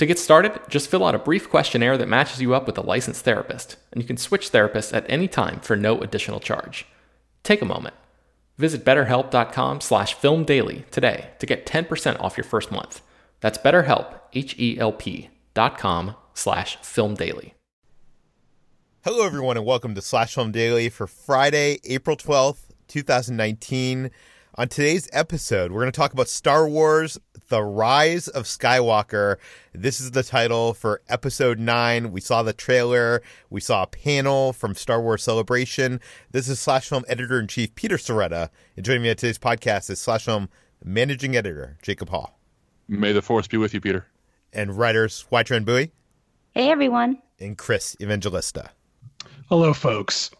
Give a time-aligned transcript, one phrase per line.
[0.00, 2.80] To get started, just fill out a brief questionnaire that matches you up with a
[2.80, 6.86] licensed therapist, and you can switch therapists at any time for no additional charge.
[7.42, 7.94] Take a moment.
[8.56, 13.02] Visit betterhelp.com slash filmdaily today to get 10% off your first month.
[13.40, 17.52] That's betterhelp, H-E-L-P dot com slash filmdaily.
[19.04, 24.10] Hello, everyone, and welcome to Slash Film Daily for Friday, April 12th, 2019.
[24.56, 27.18] On today's episode, we're going to talk about Star Wars
[27.50, 29.36] The Rise of Skywalker.
[29.72, 32.10] This is the title for episode 9.
[32.10, 36.00] We saw the trailer, we saw a panel from Star Wars Celebration.
[36.32, 38.50] This is Slash Film Editor in Chief Peter Sciretta.
[38.76, 40.48] And joining me on today's podcast is Slash Film
[40.84, 42.38] Managing Editor Jacob Hall.
[42.88, 44.06] May the Force be with you, Peter.
[44.52, 45.92] And writers Hoai-Tran Bui.
[46.50, 47.22] Hey, everyone.
[47.38, 48.70] And Chris Evangelista.
[49.48, 50.32] Hello, folks.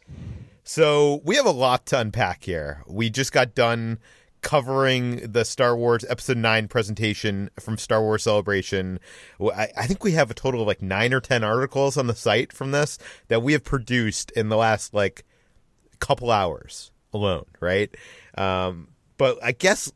[0.72, 2.84] So we have a lot to unpack here.
[2.86, 3.98] We just got done
[4.41, 9.00] covering the Star Wars Episode 9 presentation from Star Wars Celebration.
[9.41, 12.53] I, think we have a total of like nine or 10 articles on the site
[12.53, 15.25] from this that we have produced in the last like
[15.98, 17.92] couple hours alone, right?
[18.38, 19.91] Um, but I guess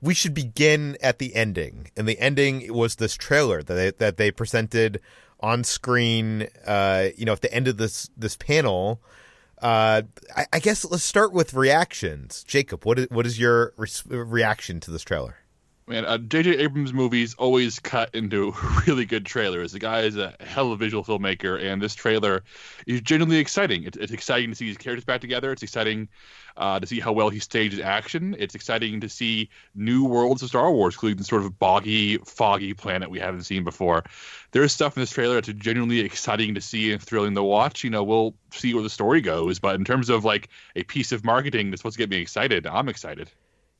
[0.00, 1.90] we should begin at the ending.
[1.98, 5.02] And the ending was this trailer that they, that they presented
[5.40, 9.02] on screen, uh, you know, at the end of this, this panel
[9.62, 10.02] uh,
[10.36, 12.44] I, I, guess let's start with reactions.
[12.44, 15.36] Jacob, what is, what is your re- reaction to this trailer?
[15.88, 16.58] Man, uh, J.J.
[16.58, 18.54] Abrams movies always cut into
[18.86, 19.72] really good trailers.
[19.72, 22.44] The guy is a hell of a visual filmmaker, and this trailer
[22.86, 23.82] is genuinely exciting.
[23.82, 25.50] It's, it's exciting to see these characters back together.
[25.50, 26.08] It's exciting
[26.56, 28.36] uh, to see how well he stages action.
[28.38, 32.74] It's exciting to see new worlds of Star Wars, including the sort of boggy, foggy
[32.74, 34.04] planet we haven't seen before.
[34.52, 37.82] There's stuff in this trailer that's genuinely exciting to see and thrilling to watch.
[37.82, 41.10] You know, we'll see where the story goes, but in terms of like a piece
[41.10, 43.28] of marketing that's supposed to get me excited, I'm excited.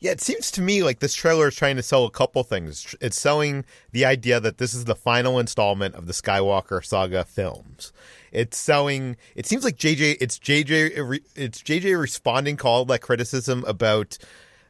[0.03, 2.93] Yeah, it seems to me like this trailer is trying to sell a couple things.
[3.01, 7.93] It's selling the idea that this is the final installment of the Skywalker saga films.
[8.32, 9.17] It's selling.
[9.37, 10.17] It seems like JJ.
[10.21, 11.21] It's JJ.
[11.37, 14.19] It's JJ responding to all that criticism about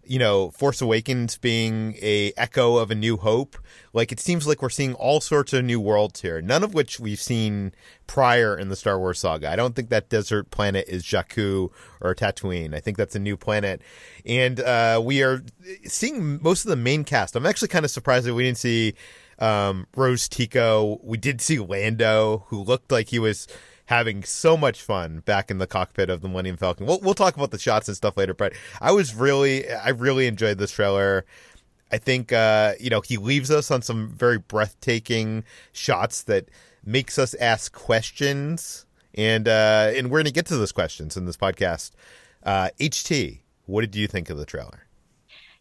[0.04, 3.56] you know, Force Awakens being a echo of a New Hope.
[3.92, 6.98] Like it seems like we're seeing all sorts of new worlds here, none of which
[6.98, 7.72] we've seen
[8.06, 9.50] prior in the Star Wars saga.
[9.50, 11.70] I don't think that desert planet is Jakku
[12.00, 12.74] or Tatooine.
[12.74, 13.80] I think that's a new planet,
[14.26, 15.42] and uh, we are
[15.84, 17.36] seeing most of the main cast.
[17.36, 18.94] I'm actually kind of surprised that we didn't see
[19.38, 20.98] um, Rose Tico.
[21.02, 23.46] We did see Lando, who looked like he was
[23.92, 26.86] having so much fun back in the cockpit of the Millennium Falcon.
[26.86, 30.26] We'll we'll talk about the shots and stuff later, but I was really I really
[30.26, 31.26] enjoyed this trailer.
[31.90, 36.48] I think uh, you know he leaves us on some very breathtaking shots that
[36.84, 41.26] makes us ask questions, and uh, and we're going to get to those questions in
[41.26, 41.90] this podcast.
[42.42, 44.86] Uh, HT, what did you think of the trailer?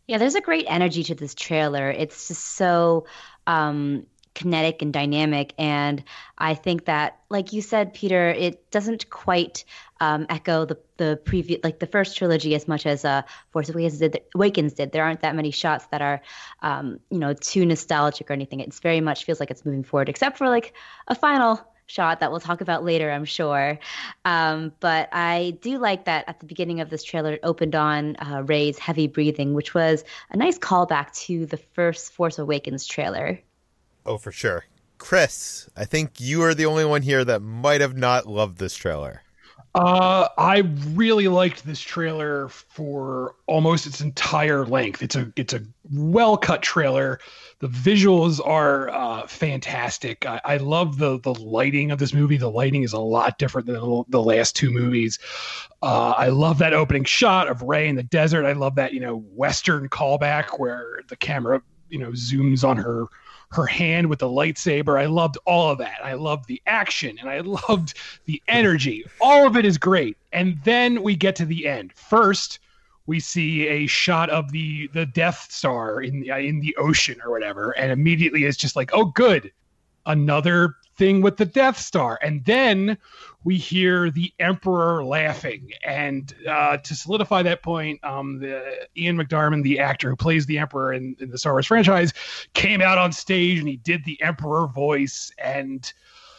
[0.07, 1.91] Yeah, there's a great energy to this trailer.
[1.91, 3.05] It's just so
[3.45, 5.53] um, kinetic and dynamic.
[5.57, 6.03] And
[6.37, 9.65] I think that, like you said, Peter, it doesn't quite
[9.99, 13.97] um, echo the the previous, like the first trilogy, as much as uh, Force Awakens
[13.99, 14.91] did, Awakens did.
[14.91, 16.21] There aren't that many shots that are,
[16.61, 18.59] um, you know, too nostalgic or anything.
[18.59, 20.73] It's very much feels like it's moving forward, except for like
[21.07, 23.79] a final shot that we'll talk about later, I'm sure.
[24.23, 28.15] Um, but I do like that at the beginning of this trailer, it opened on
[28.15, 33.41] uh, Rey's heavy breathing, which was a nice callback to the first Force Awakens trailer.
[34.05, 34.65] Oh, for sure.
[34.97, 38.75] Chris, I think you are the only one here that might have not loved this
[38.75, 39.23] trailer.
[39.73, 40.59] Uh, I
[40.89, 45.01] really liked this trailer for almost its entire length.
[45.01, 45.61] It's a it's a
[45.93, 47.19] well cut trailer.
[47.59, 50.25] The visuals are uh, fantastic.
[50.25, 52.35] I, I, love the the lighting of this movie.
[52.35, 55.19] The lighting is a lot different than the, last two movies.
[55.81, 58.45] Uh, I love that opening shot of Rey in the desert.
[58.45, 63.05] I love that you know western callback where the camera you know zooms on her
[63.51, 64.99] her hand with the lightsaber.
[64.99, 65.99] I loved all of that.
[66.03, 67.39] I loved the action and I
[67.69, 67.93] loved
[68.25, 69.05] the energy.
[69.19, 70.17] All of it is great.
[70.31, 71.93] And then we get to the end.
[71.93, 72.59] First,
[73.07, 77.31] we see a shot of the the Death Star in the, in the ocean or
[77.31, 79.51] whatever, and immediately it's just like, oh, good,
[80.05, 82.19] another thing with the Death Star.
[82.21, 82.97] And then
[83.43, 85.71] we hear the Emperor laughing.
[85.83, 90.59] And uh, to solidify that point, um, the Ian McDiarmid, the actor who plays the
[90.59, 92.13] Emperor in, in, the Star Wars franchise,
[92.53, 95.31] came out on stage and he did the Emperor voice.
[95.37, 95.91] And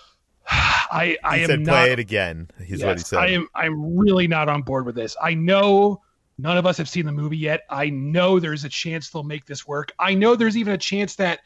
[0.49, 2.49] I, I he am said, not, play it again.
[2.65, 3.19] He's yes, what he said.
[3.19, 3.49] I am.
[3.55, 5.17] I'm really not on board with this.
[5.21, 6.03] I know.
[6.39, 7.61] None of us have seen the movie yet.
[7.69, 9.93] I know there's a chance they'll make this work.
[9.99, 11.41] I know there's even a chance that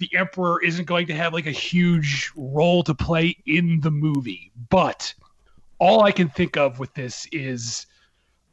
[0.00, 4.50] the Emperor isn't going to have like a huge role to play in the movie.
[4.68, 5.14] But
[5.78, 7.86] all I can think of with this is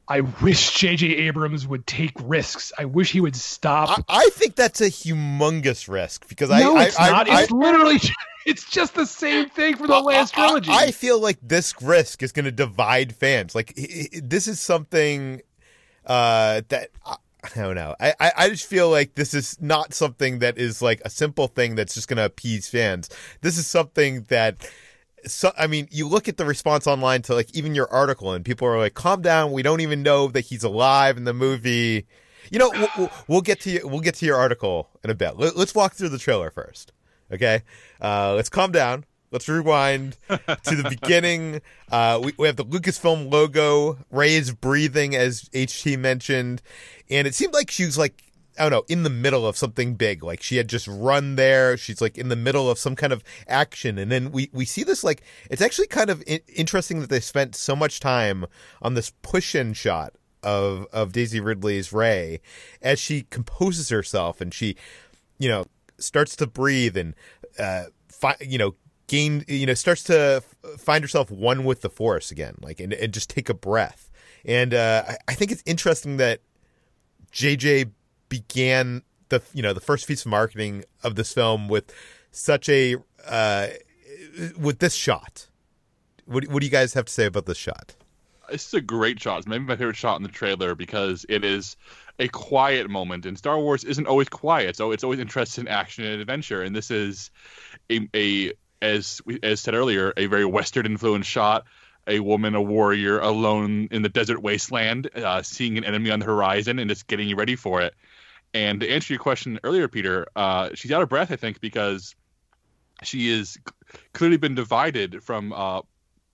[0.08, 1.08] I wish J.J.
[1.08, 2.72] Abrams would take risks.
[2.78, 4.04] I wish he would stop.
[4.08, 7.30] I, I think that's a humongous risk because no, I, it's I, not.
[7.30, 8.00] I, it's literally.
[8.46, 10.72] It's just the same thing for the last trilogy.
[10.72, 13.54] I, feel like this risk is going to divide fans.
[13.54, 15.42] Like this is something
[16.06, 16.92] uh, that
[17.56, 17.96] I don't know.
[18.00, 21.76] I, I just feel like this is not something that is like a simple thing
[21.76, 23.10] that's just going to appease fans.
[23.42, 24.70] This is something that.
[25.26, 28.46] So, I mean, you look at the response online to like even your article, and
[28.46, 29.52] people are like, "Calm down.
[29.52, 32.08] We don't even know that he's alive in the movie."
[32.52, 35.38] You know, we'll, we'll get to you, we'll get to your article in a bit.
[35.38, 36.94] Let, us walk through the trailer first,
[37.30, 37.64] okay?
[38.02, 39.04] Uh, let's calm down.
[39.32, 41.62] Let's rewind to the beginning.
[41.90, 43.98] Uh, we, we have the Lucasfilm logo.
[44.12, 46.62] Rey is breathing, as HT mentioned,
[47.10, 48.28] and it seemed like she was like
[48.60, 50.24] I don't know, in the middle of something big.
[50.24, 51.78] Like she had just run there.
[51.78, 53.98] She's like in the middle of some kind of action.
[53.98, 57.20] And then we, we see this like, it's actually kind of I- interesting that they
[57.20, 58.46] spent so much time
[58.82, 60.14] on this push in shot
[60.44, 62.42] of, of Daisy Ridley's Rey
[62.82, 64.76] as she composes herself and she,
[65.38, 65.66] you know,
[65.98, 67.14] starts to breathe and,
[67.60, 68.76] uh, fi- you know,
[69.08, 70.44] gain, you know, starts to
[70.78, 74.10] find herself one with the force again, like, and, and just take a breath.
[74.46, 76.42] And, uh, I, I think it's interesting that,
[77.32, 77.92] JJ
[78.30, 81.94] began the you know the first piece of marketing of this film with
[82.32, 82.96] such a
[83.28, 83.68] uh,
[84.60, 85.48] with this shot.
[86.26, 87.96] What what do you guys have to say about this shot?
[88.50, 89.40] This is a great shot.
[89.40, 91.76] It's maybe my favorite shot in the trailer because it is
[92.20, 96.06] a quiet moment, and Star Wars isn't always quiet, so it's always interested in action
[96.06, 96.64] and adventure.
[96.64, 97.30] And this is
[97.90, 101.66] a, a as as said earlier, a very Western influenced shot
[102.08, 106.26] a woman, a warrior, alone in the desert wasteland, uh, seeing an enemy on the
[106.26, 107.94] horizon and just getting you ready for it.
[108.54, 112.16] And to answer your question earlier, Peter, uh, she's out of breath, I think, because
[113.04, 113.58] she is
[114.14, 115.82] clearly been divided from uh,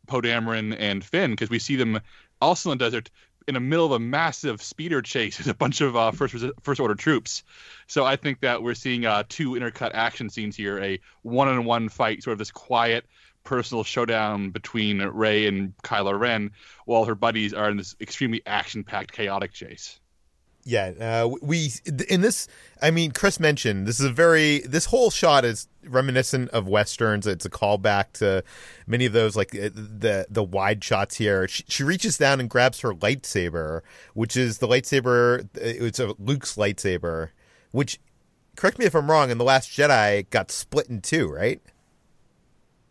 [0.07, 1.99] Poe Dameron and Finn, because we see them
[2.39, 3.09] also in the desert
[3.47, 6.79] in the middle of a massive speeder chase with a bunch of uh, first first
[6.79, 7.43] order troops.
[7.87, 12.23] So I think that we're seeing uh, two intercut action scenes here: a one-on-one fight,
[12.23, 13.05] sort of this quiet
[13.43, 16.51] personal showdown between Rey and Kylo Ren,
[16.85, 19.99] while her buddies are in this extremely action-packed, chaotic chase.
[20.65, 21.71] Yeah, uh, we
[22.07, 22.47] in this.
[22.81, 24.59] I mean, Chris mentioned this is a very.
[24.59, 27.27] This whole shot is reminiscent of westerns.
[27.27, 28.43] It's a callback to
[28.87, 31.47] many of those, like uh, the the wide shots here.
[31.49, 33.81] She, she reaches down and grabs her lightsaber,
[34.13, 35.49] which is the lightsaber.
[35.55, 37.29] It's a Luke's lightsaber,
[37.71, 37.99] which,
[38.55, 39.31] correct me if I'm wrong.
[39.31, 41.61] In the Last Jedi, got split in two, right?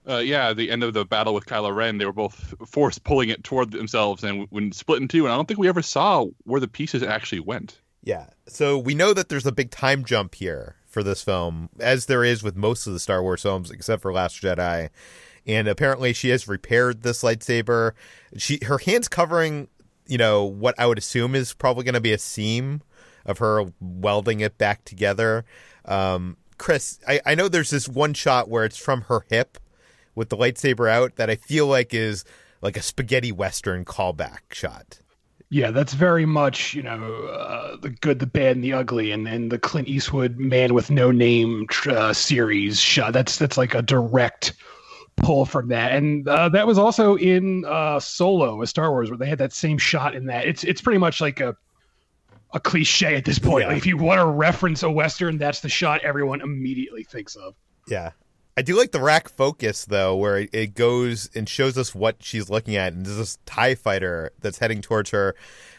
[0.09, 3.29] Uh, yeah, the end of the battle with Kylo Ren, they were both forced pulling
[3.29, 5.25] it toward themselves and when split in two.
[5.25, 7.81] And I don't think we ever saw where the pieces actually went.
[8.03, 8.27] Yeah.
[8.49, 12.25] So we know that there's a big time jump here for this film, as there
[12.25, 14.91] is with most of the Star Wars films, except for Last Jedi.
[15.47, 17.93] And apparently, she has repaired this lightsaber.
[18.37, 19.69] She her hands covering,
[20.07, 22.83] you know, what I would assume is probably going to be a seam
[23.25, 25.45] of her welding it back together.
[25.85, 29.59] Um, Chris, I, I know there's this one shot where it's from her hip
[30.15, 32.25] with the lightsaber out that I feel like is
[32.61, 35.01] like a spaghetti western callback shot.
[35.51, 39.27] Yeah, that's very much you know uh, the good, the bad, and the ugly, and
[39.27, 43.13] then the Clint Eastwood Man with No Name uh, series shot.
[43.13, 44.55] That's that's like a direct
[45.17, 49.19] pull from that, and uh, that was also in uh, Solo, a Star Wars, where
[49.19, 50.47] they had that same shot in that.
[50.47, 51.55] It's it's pretty much like a
[52.55, 53.63] a cliche at this point.
[53.63, 53.69] Yeah.
[53.69, 57.55] Like if you want to reference a western, that's the shot everyone immediately thinks of.
[57.87, 58.13] Yeah.
[58.57, 62.51] I do like the rack focus though, where it- goes and shows us what she's
[62.51, 65.35] looking at, and there's this Tie fighter that's heading towards her.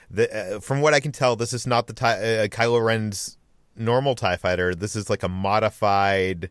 [0.10, 3.38] The, uh, from what I can tell, this is not the tie, uh, Kylo Ren's
[3.75, 4.75] normal Tie fighter.
[4.75, 6.50] This is like a modified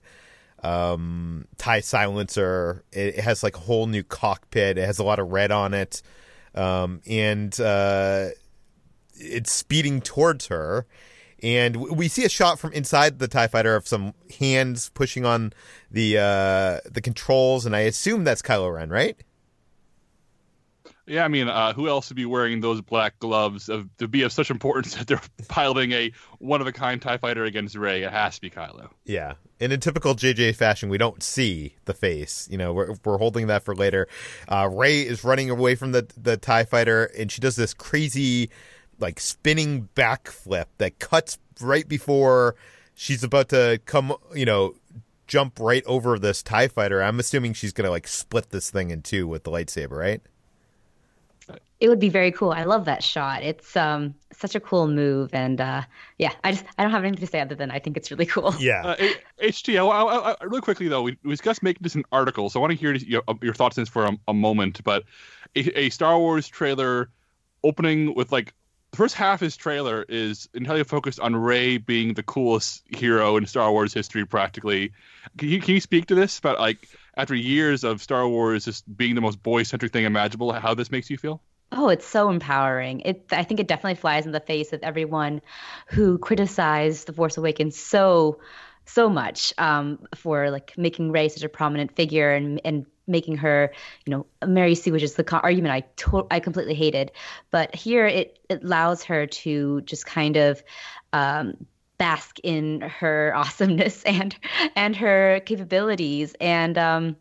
[0.62, 2.85] um, Tie silencer.
[2.93, 4.79] It, it has like a whole new cockpit.
[4.79, 6.02] It has a lot of red on it,
[6.55, 8.29] um, and uh,
[9.14, 10.87] it's speeding towards her.
[11.43, 15.53] And we see a shot from inside the Tie Fighter of some hands pushing on
[15.91, 19.17] the uh, the controls, and I assume that's Kylo Ren, right?
[21.07, 24.23] Yeah, I mean, uh, who else would be wearing those black gloves of, to be
[24.23, 28.03] of such importance that they're piloting a one of a kind Tie Fighter against Rey?
[28.03, 28.89] It has to be Kylo.
[29.05, 29.35] Yeah.
[29.59, 32.49] And in typical JJ fashion, we don't see the face.
[32.51, 34.07] You know, we're, we're holding that for later.
[34.49, 38.51] Uh, Rey is running away from the the Tie Fighter, and she does this crazy,
[39.03, 42.55] like spinning backflip that cuts right before
[42.95, 44.15] she's about to come.
[44.35, 44.75] You know,
[45.27, 47.03] jump right over this Tie Fighter.
[47.03, 50.23] I'm assuming she's gonna like split this thing in two with the lightsaber, right?
[51.81, 52.53] It would be very cool.
[52.53, 53.43] I love that shot.
[53.43, 55.83] It's um such a cool move, and uh,
[56.19, 58.27] yeah, I just I don't have anything to say other than I think it's really
[58.27, 58.55] cool.
[58.61, 58.83] Yeah.
[58.85, 62.05] Uh, H- HT, I, I, I, really quickly though, we, we discussed making this an
[62.13, 64.85] article, so I want to hear your, your thoughts on this for a, a moment.
[64.85, 65.03] But
[65.57, 67.11] a, a Star Wars trailer
[67.65, 68.55] opening with like
[68.93, 73.39] the first half of his trailer is entirely focused on Rey being the coolest hero
[73.39, 74.93] in Star Wars history, practically.
[75.39, 78.85] Can you can you speak to this about like after years of Star Wars just
[78.97, 81.43] being the most boy centric thing imaginable, how this makes you feel?
[81.73, 83.01] Oh, it's so empowering.
[83.01, 85.41] It I think it definitely flies in the face of everyone
[85.89, 88.41] who criticized The Force Awakens so
[88.85, 93.73] so much um, for like making Rey such a prominent figure and and making her,
[94.04, 97.12] you know, Mary Sue, which is the co- argument I to- I completely hated.
[97.52, 100.64] But here it, it allows her to just kind of
[101.12, 101.66] um,
[101.99, 104.37] bask in her awesomeness and
[104.75, 107.16] and her capabilities and um,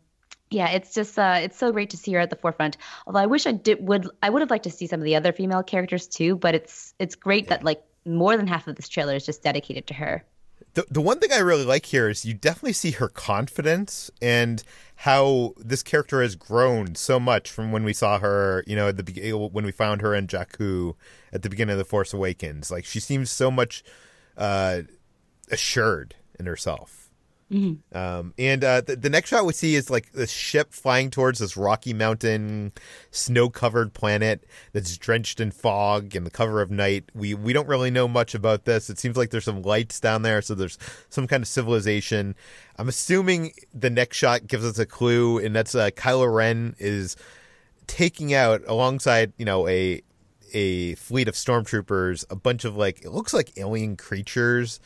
[0.52, 2.76] yeah, it's just uh, it's so great to see her at the forefront.
[3.06, 5.16] Although I wish I did would I would have liked to see some of the
[5.16, 6.36] other female characters too.
[6.36, 9.86] But it's it's great that like more than half of this trailer is just dedicated
[9.88, 10.24] to her.
[10.74, 14.64] The, the one thing I really like here is you definitely see her confidence and
[14.96, 18.96] how this character has grown so much from when we saw her, you know, at
[18.96, 20.94] the when we found her in Jakku
[21.32, 22.70] at the beginning of the Force Awakens.
[22.70, 23.84] Like she seems so much
[24.36, 24.82] uh,
[25.50, 27.01] assured in herself.
[27.92, 31.38] Um, and uh, the, the next shot we see is like the ship flying towards
[31.38, 32.72] this Rocky Mountain,
[33.10, 37.04] snow-covered planet that's drenched in fog and the cover of night.
[37.14, 38.88] We we don't really know much about this.
[38.88, 40.78] It seems like there's some lights down there, so there's
[41.10, 42.34] some kind of civilization.
[42.78, 47.16] I'm assuming the next shot gives us a clue, and that's uh, Kylo Ren is
[47.86, 50.02] taking out alongside you know a
[50.54, 54.80] a fleet of stormtroopers, a bunch of like it looks like alien creatures.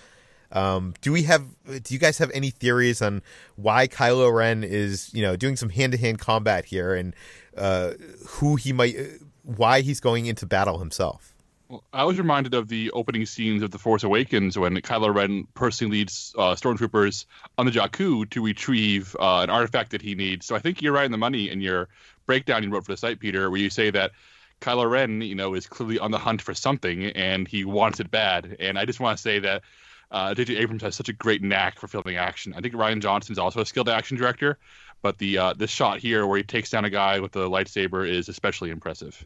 [0.52, 1.44] Um, do we have?
[1.82, 3.22] Do you guys have any theories on
[3.56, 7.14] why Kylo Ren is, you know, doing some hand to hand combat here, and
[7.56, 7.92] uh,
[8.28, 8.96] who he might,
[9.42, 11.34] why he's going into battle himself?
[11.68, 15.48] Well, I was reminded of the opening scenes of The Force Awakens when Kylo Ren
[15.54, 17.24] personally leads uh, stormtroopers
[17.58, 20.46] on the Jakku to retrieve uh, an artifact that he needs.
[20.46, 21.88] So I think you're right in the money in your
[22.24, 24.12] breakdown you wrote for the site, Peter, where you say that
[24.60, 28.12] Kylo Ren, you know, is clearly on the hunt for something and he wants it
[28.12, 28.56] bad.
[28.60, 29.62] And I just want to say that
[30.10, 30.56] uh, J.J.
[30.56, 32.54] Abrams has such a great knack for filming action.
[32.56, 34.58] I think Rian Johnson's also a skilled action director,
[35.02, 38.08] but the uh, this shot here where he takes down a guy with a lightsaber
[38.08, 39.24] is especially impressive.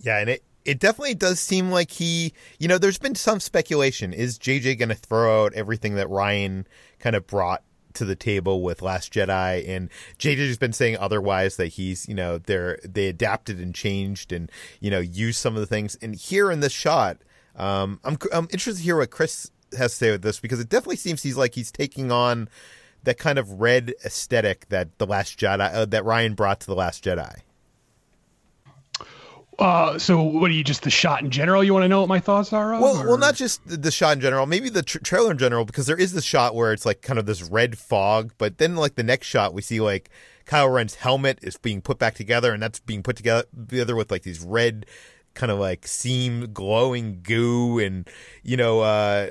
[0.00, 4.12] Yeah, and it it definitely does seem like he, you know, there's been some speculation.
[4.12, 6.66] Is JJ going to throw out everything that Rian
[6.98, 7.62] kind of brought
[7.94, 9.68] to the table with Last Jedi?
[9.68, 14.50] And JJ's been saying otherwise that he's, you know, they're they adapted and changed and
[14.80, 15.96] you know used some of the things.
[16.02, 17.18] And here in this shot,
[17.56, 20.68] um, I'm I'm interested to hear what Chris has to say with this because it
[20.68, 22.48] definitely seems he's like he's taking on
[23.04, 26.74] that kind of red aesthetic that the Last Jedi uh, that Rian brought to the
[26.74, 27.40] Last Jedi.
[29.58, 31.62] Uh, so what are you just the shot in general?
[31.62, 32.74] You want to know what my thoughts are?
[32.74, 35.30] Of, Well, or- well, not just the- the shot in general, maybe the tr trailer
[35.30, 38.32] in general, because there is this shot where it's like kind of this red fog,
[38.38, 40.08] but then like the next shot, we see like
[40.46, 44.10] Kylo Ren's helmet is being put back together, and that's being put together together with
[44.10, 44.86] like these red
[45.34, 48.08] kind of like seam glowing goo, and
[48.42, 49.28] you know, uh,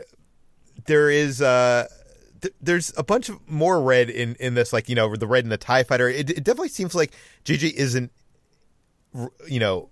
[0.85, 1.88] there is uh.
[2.41, 5.43] th- There's a bunch of more red in, in this, like you know, the red
[5.43, 6.09] in the Tie Fighter.
[6.09, 7.11] It, it definitely seems like
[7.45, 8.11] JJ isn't,
[9.47, 9.89] you know,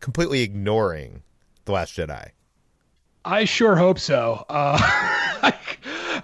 [0.00, 1.22] completely ignoring
[1.64, 2.30] the Last Jedi.
[3.24, 4.44] I sure hope so.
[4.48, 4.78] Uh,
[5.42, 5.54] I,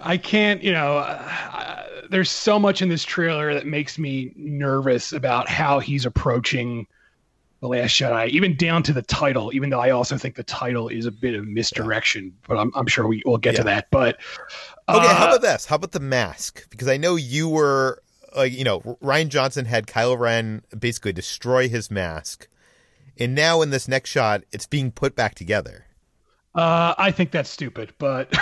[0.01, 5.11] I can't, you know, uh, there's so much in this trailer that makes me nervous
[5.13, 6.87] about how he's approaching
[7.61, 10.87] The Last Jedi, even down to the title, even though I also think the title
[10.89, 13.59] is a bit of misdirection, but I'm, I'm sure we will get Yeah.
[13.59, 13.87] to that.
[13.91, 14.19] But
[14.87, 15.65] Okay, how uh, about this?
[15.65, 16.69] How about the mask?
[16.69, 18.03] Because I know you were
[18.35, 22.47] like, you know, Rian Johnson had Kylo Ren basically destroy his mask,
[23.17, 25.84] and now in this next shot, it's being put back together.
[26.55, 28.29] Uh, I think that's stupid, but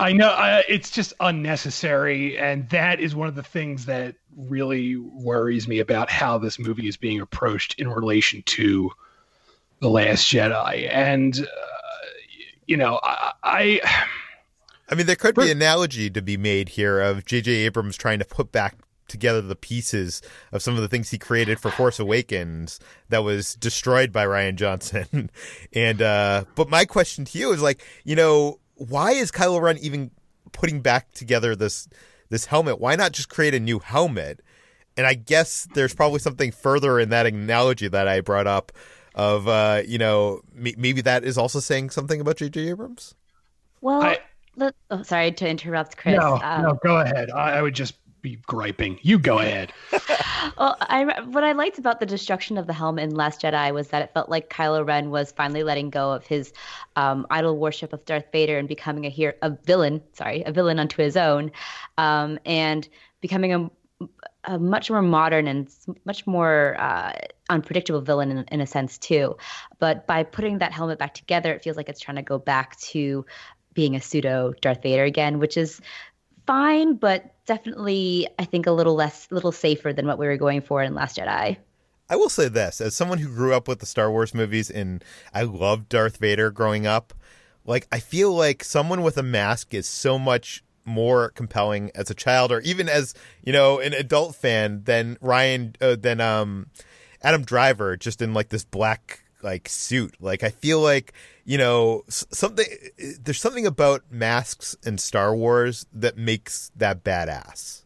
[0.00, 4.96] I know I, it's just unnecessary, and that is one of the things that really
[4.96, 8.90] worries me about how this movie is being approached in relation to
[9.80, 10.88] the Last Jedi.
[10.90, 12.06] And uh,
[12.66, 14.04] you know, I, I
[14.88, 17.52] I mean, there could be For- analogy to be made here of J.J.
[17.52, 18.76] Abrams trying to put back
[19.10, 23.54] together the pieces of some of the things he created for Force Awakens that was
[23.56, 25.30] destroyed by Rian Johnson.
[25.74, 29.76] and uh but my question to you is like, you know, why is Kylo Ren
[29.78, 30.10] even
[30.52, 31.88] putting back together this
[32.30, 32.80] this helmet?
[32.80, 34.40] Why not just create a new helmet?
[34.96, 38.72] And I guess there's probably something further in that analogy that I brought up
[39.14, 42.68] of uh, you know, m- maybe that is also saying something about J.J.
[42.68, 43.14] Abrams.
[43.80, 44.18] Well, I-
[44.56, 46.16] let, oh, sorry to interrupt, Chris.
[46.18, 47.30] no, Um, no, go ahead.
[47.30, 47.99] I, I would just be
[48.46, 48.98] griping.
[49.02, 49.72] You go ahead.
[50.56, 53.88] Well, I what I liked about the destruction of the helmet in Last Jedi was
[53.88, 56.52] that it felt like Kylo Ren was finally letting go of his
[56.96, 60.02] um, idol worship of Darth Vader and becoming a hero, a villain.
[60.12, 61.50] Sorry, a villain unto his own,
[61.98, 62.88] um, and
[63.20, 63.70] becoming a,
[64.44, 65.68] a much more modern and
[66.04, 67.12] much more uh,
[67.48, 69.36] unpredictable villain in, in a sense too.
[69.78, 72.78] But by putting that helmet back together, it feels like it's trying to go back
[72.80, 73.24] to
[73.72, 75.80] being a pseudo Darth Vader again, which is
[76.50, 80.62] fine, but definitely I think a little less, little safer than what we were going
[80.62, 81.56] for in Last Jedi.
[82.08, 85.04] I will say this as someone who grew up with the Star Wars movies and
[85.32, 87.14] I loved Darth Vader growing up,
[87.64, 92.14] like I feel like someone with a mask is so much more compelling as a
[92.14, 96.66] child or even as, you know, an adult fan than Ryan uh, than um
[97.22, 100.14] Adam Driver just in like this black like suit.
[100.20, 101.12] Like I feel like,
[101.44, 102.66] you know, something
[103.20, 107.82] there's something about masks and Star Wars that makes that badass.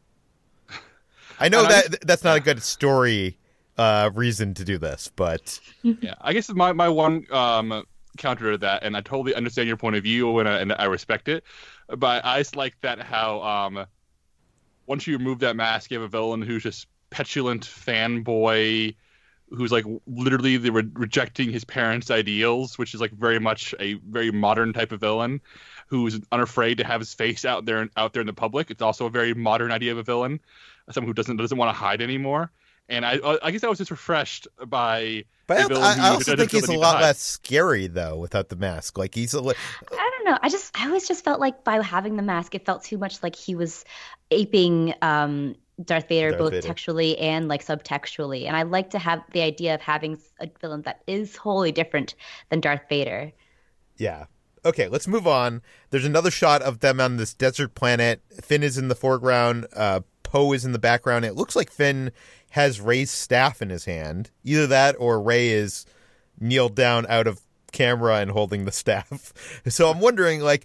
[1.40, 3.38] I know that that's not a good story
[3.76, 7.84] uh reason to do this, but Yeah, I guess my my one um,
[8.18, 10.84] counter to that, and I totally understand your point of view, and I, and I
[10.84, 11.44] respect it,
[11.88, 13.86] but I just like that how um,
[14.86, 18.94] once you remove that mask, you have a villain who's just petulant fanboy,
[19.54, 23.94] who's like literally the re- rejecting his parents' ideals, which is like very much a
[23.94, 25.40] very modern type of villain,
[25.86, 28.70] who's unafraid to have his face out there out there in the public.
[28.70, 30.40] It's also a very modern idea of a villain,
[30.90, 32.50] someone who doesn't doesn't want to hide anymore.
[32.88, 36.08] And I I guess I was just refreshed by but a I, I, who I
[36.08, 37.02] also doesn't think he's a lot hide.
[37.02, 38.98] less scary though without the mask.
[38.98, 39.54] Like he's a li-
[39.92, 40.38] I don't know.
[40.42, 43.22] I just, I always just felt like by having the mask, it felt too much
[43.22, 43.84] like he was
[44.30, 46.66] aping um, Darth Vader Darth both Vader.
[46.66, 48.46] textually and like subtextually.
[48.46, 52.14] And I like to have the idea of having a villain that is wholly different
[52.50, 53.32] than Darth Vader.
[53.96, 54.26] yeah.
[54.66, 55.60] Okay, let's move on.
[55.90, 58.22] There's another shot of them on this desert planet.
[58.42, 59.66] Finn is in the foreground.
[59.76, 61.26] Uh, Poe is in the background.
[61.26, 62.12] It looks like Finn
[62.52, 64.30] has Rey's staff in his hand.
[64.42, 65.84] Either that or Rey is
[66.40, 69.34] kneeled down out of camera and holding the staff.
[69.68, 70.64] So I'm wondering, like,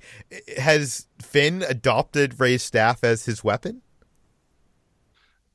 [0.57, 3.81] has Finn adopted Rey's staff as his weapon?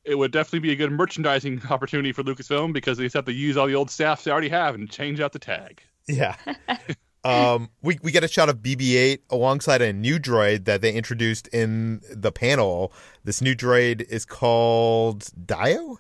[0.05, 3.33] It would definitely be a good merchandising opportunity for Lucasfilm because they just have to
[3.33, 5.83] use all the old staff they already have and change out the tag.
[6.07, 6.37] Yeah.
[7.25, 11.49] um, we we get a shot of BB-8 alongside a new droid that they introduced
[11.49, 12.93] in the panel.
[13.25, 15.99] This new droid is called Dio.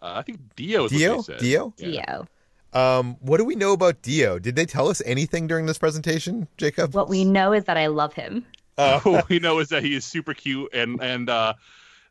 [0.00, 1.16] Uh, I think Dio is Dio.
[1.16, 1.40] what they said.
[1.40, 1.74] Dio.
[1.78, 2.04] Yeah.
[2.06, 2.28] Dio.
[2.74, 4.38] Um, what do we know about Dio?
[4.38, 6.94] Did they tell us anything during this presentation, Jacob?
[6.94, 8.44] What we know is that I love him.
[8.78, 11.52] Uh, All we know is that he is super cute and and uh,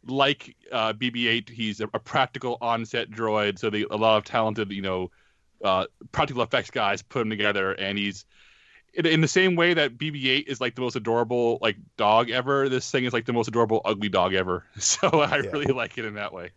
[0.07, 3.59] like uh, BB-8, he's a, a practical on-set droid.
[3.59, 5.11] So they, a lot of talented, you know,
[5.63, 8.25] uh, practical effects guys put him together, and he's
[8.93, 12.69] in, in the same way that BB-8 is like the most adorable like dog ever.
[12.69, 14.65] This thing is like the most adorable ugly dog ever.
[14.79, 15.51] So I Yeah.
[15.51, 16.51] really like it in that way.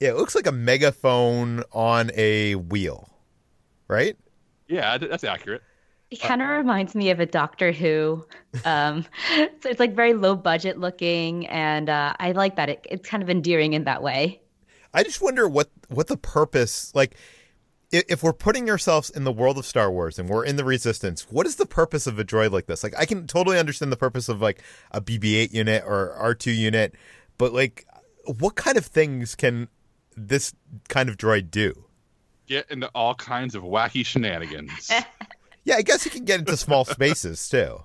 [0.00, 3.08] yeah, it looks like a megaphone on a wheel.
[3.88, 4.16] right?
[4.68, 5.62] Yeah, that's accurate.
[6.10, 8.24] It kind of reminds me of a Doctor Who.
[8.64, 9.04] Um,
[9.36, 12.70] so it's like very low budget looking, and uh, I like that.
[12.70, 14.40] It, it's kind of endearing in that way.
[14.94, 17.14] I just wonder what what the purpose like
[17.90, 21.26] if we're putting ourselves in the world of Star Wars and we're in the Resistance,
[21.30, 22.82] what is the purpose of a droid like this?
[22.82, 26.94] Like, I can totally understand the purpose of like a BB-8 unit or R2 unit,
[27.38, 27.86] but like,
[28.38, 29.68] what kind of things can
[30.16, 30.52] this
[30.88, 31.84] kind of droid do?
[32.46, 34.90] Get into all kinds of wacky shenanigans.
[35.68, 37.82] yeah, I guess he can get into small spaces too.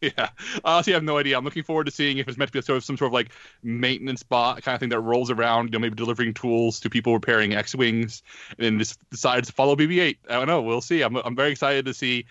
[0.00, 0.30] Yeah,
[0.64, 1.38] honestly, I have no idea.
[1.38, 3.12] I'm looking forward to seeing if it's meant to be sort of some sort of
[3.12, 3.28] like
[3.62, 7.12] maintenance bot kind of thing that rolls around, you know, maybe delivering tools to people
[7.12, 8.22] repairing X-wings,
[8.58, 10.16] and then just decides to follow BB-8.
[10.28, 10.60] I don't know.
[10.60, 11.02] We'll see.
[11.02, 12.24] I'm I'm very excited to see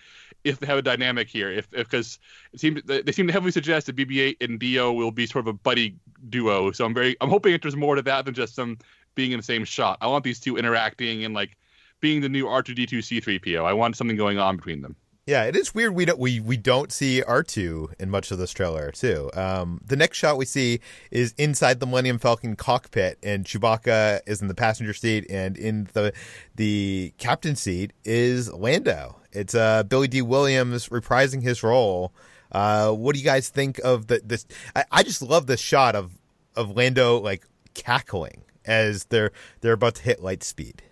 [0.44, 1.50] if they have a dynamic here.
[1.50, 2.18] If because
[2.52, 5.46] it seems they seem to heavily suggest that BB-8 and D-O will be sort of
[5.46, 5.94] a buddy
[6.28, 6.72] duo.
[6.72, 8.76] So I'm very I'm hoping that there's more to that than just them
[9.14, 9.96] being in the same shot.
[10.02, 11.56] I want these two interacting and like
[12.02, 13.64] being the new R2D2 C3PO.
[13.64, 14.96] I want something going on between them.
[15.24, 15.94] Yeah, it is weird.
[15.94, 19.30] We don't we we don't see R two in much of this trailer too.
[19.34, 20.80] Um, the next shot we see
[21.12, 25.88] is inside the Millennium Falcon cockpit, and Chewbacca is in the passenger seat, and in
[25.92, 26.12] the
[26.56, 29.20] the captain seat is Lando.
[29.30, 32.12] It's uh, Billy Dee Williams reprising his role.
[32.50, 34.44] Uh, what do you guys think of the this?
[34.74, 36.18] I, I just love this shot of
[36.56, 40.82] of Lando like cackling as they're they're about to hit light speed.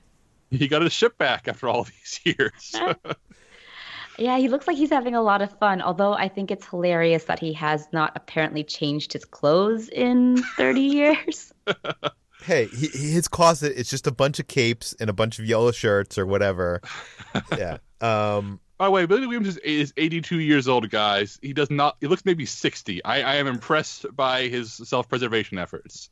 [0.51, 2.75] He got his ship back after all these years.
[4.19, 5.81] Yeah, he looks like he's having a lot of fun.
[5.81, 10.81] Although I think it's hilarious that he has not apparently changed his clothes in 30
[10.83, 11.55] years.
[12.43, 15.73] hey, he, his closet is just a bunch of capes and a bunch of yellow
[15.73, 16.83] shirts or whatever.
[17.57, 17.79] yeah.
[18.03, 21.39] Um, by the way, Billy Williams is, is 82 years old, guys.
[21.41, 21.97] He does not.
[22.01, 23.03] He looks maybe 60.
[23.03, 26.11] I, I am impressed by his self-preservation efforts.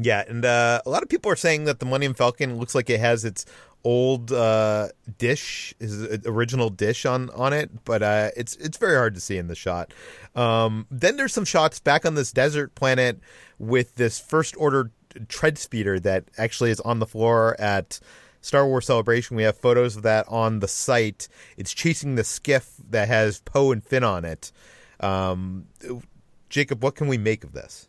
[0.00, 2.88] Yeah, and uh, a lot of people are saying that the Millennium Falcon looks like
[2.88, 3.44] it has its
[3.84, 9.14] old uh, dish, his original dish on on it, but uh, it's it's very hard
[9.14, 9.92] to see in the shot.
[10.36, 13.18] Um, then there's some shots back on this desert planet
[13.58, 14.92] with this first order
[15.28, 17.98] tread speeder that actually is on the floor at
[18.40, 19.36] Star Wars Celebration.
[19.36, 21.28] We have photos of that on the site.
[21.56, 24.52] It's chasing the skiff that has Poe and Finn on it.
[25.00, 25.66] Um,
[26.48, 27.87] Jacob, what can we make of this?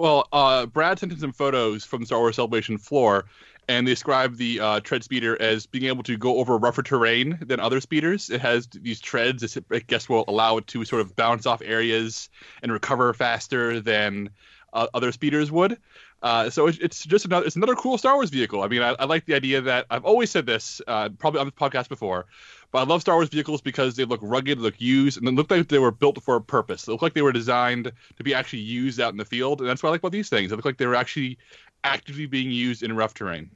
[0.00, 3.26] Well, uh, Brad sent in some photos from the Star Wars Celebration floor,
[3.68, 7.38] and they describe the uh, tread speeder as being able to go over rougher terrain
[7.42, 8.30] than other speeders.
[8.30, 11.60] It has these treads that I guess will allow it to sort of bounce off
[11.62, 12.30] areas
[12.62, 14.30] and recover faster than
[14.72, 15.76] uh, other speeders would.
[16.22, 18.62] Uh, so it's just another it's another cool Star Wars vehicle.
[18.62, 21.46] I mean, I, I like the idea that I've always said this, uh, probably on
[21.46, 22.24] this podcast before,
[22.72, 25.50] but I love Star Wars vehicles because they look rugged, look used, and they look
[25.50, 26.84] like they were built for a purpose.
[26.84, 29.68] They look like they were designed to be actually used out in the field, and
[29.68, 30.50] that's what I like about these things.
[30.50, 31.38] They look like they were actually
[31.84, 33.50] actively being used in rough terrain.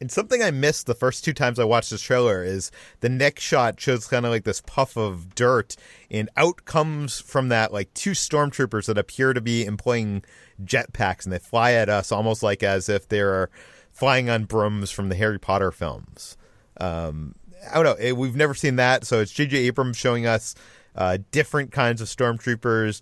[0.00, 3.42] And something I missed the first two times I watched this trailer is the next
[3.42, 5.76] shot shows kind of like this puff of dirt,
[6.10, 10.22] and out comes from that like two stormtroopers that appear to be employing
[10.62, 13.50] jetpacks, and they fly at us almost like as if they're
[13.90, 16.36] flying on brooms from the Harry Potter films.
[16.80, 17.36] Um,
[17.70, 18.04] I don't know.
[18.04, 19.58] It, we've never seen that, so it's J.J.
[19.58, 20.54] Abrams showing us
[20.94, 23.00] uh, different kinds of stormtroopers.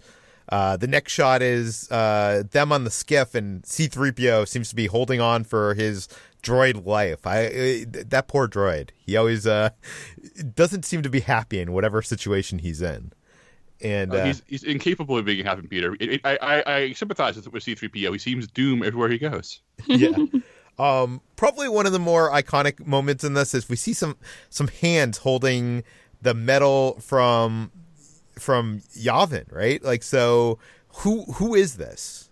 [0.49, 4.87] Uh, the next shot is uh, them on the skiff, and C-3PO seems to be
[4.87, 6.09] holding on for his
[6.43, 7.27] droid life.
[7.27, 8.91] I uh, that poor droid.
[8.97, 9.71] He always uh
[10.55, 13.13] doesn't seem to be happy in whatever situation he's in.
[13.81, 15.97] And uh, he's, he's incapable of being happy, Peter.
[16.25, 18.13] I, I, I sympathize with, with C-3PO.
[18.13, 19.61] He seems doomed everywhere he goes.
[19.87, 20.11] yeah.
[20.79, 24.17] Um, probably one of the more iconic moments in this is we see some
[24.49, 25.85] some hands holding
[26.21, 27.71] the medal from
[28.39, 29.83] from Yavin, right?
[29.83, 30.59] Like, so
[30.89, 32.31] who who is this?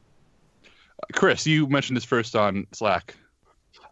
[1.13, 3.15] Chris, you mentioned this first on Slack.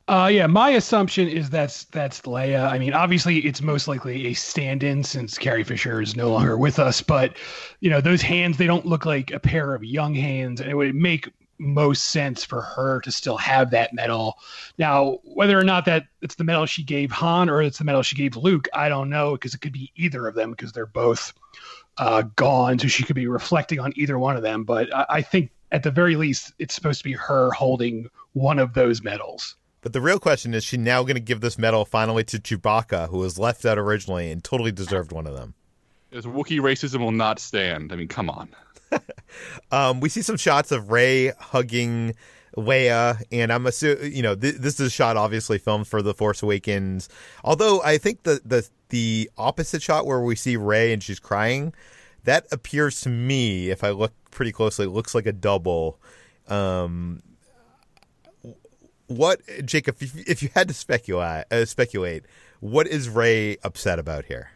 [0.09, 2.67] Uh, yeah, my assumption is that's that's Leia.
[2.71, 6.79] I mean, obviously, it's most likely a stand-in since Carrie Fisher is no longer with
[6.79, 7.03] us.
[7.03, 7.37] But
[7.81, 10.75] you know, those hands they don't look like a pair of young hands, and it
[10.75, 11.29] would make
[11.59, 14.39] most sense for her to still have that medal.
[14.79, 18.03] Now, whether or not that it's the medal she gave Han or it's the medal
[18.03, 20.87] she gave Luke, I don't know because it could be either of them because they're
[20.87, 21.33] both
[21.99, 24.65] uh, gone, so she could be reflecting on either one of them.
[24.65, 28.59] But I, I think at the very least, it's supposed to be her holding one
[28.59, 29.57] of those medals.
[29.81, 33.11] But the real question is, she now going to give this medal finally to Chewbacca,
[33.11, 35.55] who was left out originally and totally deserved one of them?
[36.13, 37.93] As Wookiee racism will not stand.
[37.93, 38.49] I mean, come on.
[39.73, 42.15] um, we see some shots of Rey hugging
[42.57, 46.15] Leia, and I'm assuming you know th- this is a shot obviously filmed for The
[46.15, 47.09] Force Awakens.
[47.45, 51.73] Although I think the the the opposite shot where we see Rey and she's crying,
[52.25, 55.99] that appears to me, if I look pretty closely, looks like a double.
[56.49, 57.23] Um,
[59.07, 59.97] what Jacob?
[60.01, 62.25] If, if you had to speculate, uh, speculate,
[62.61, 64.51] what is Rey upset about here?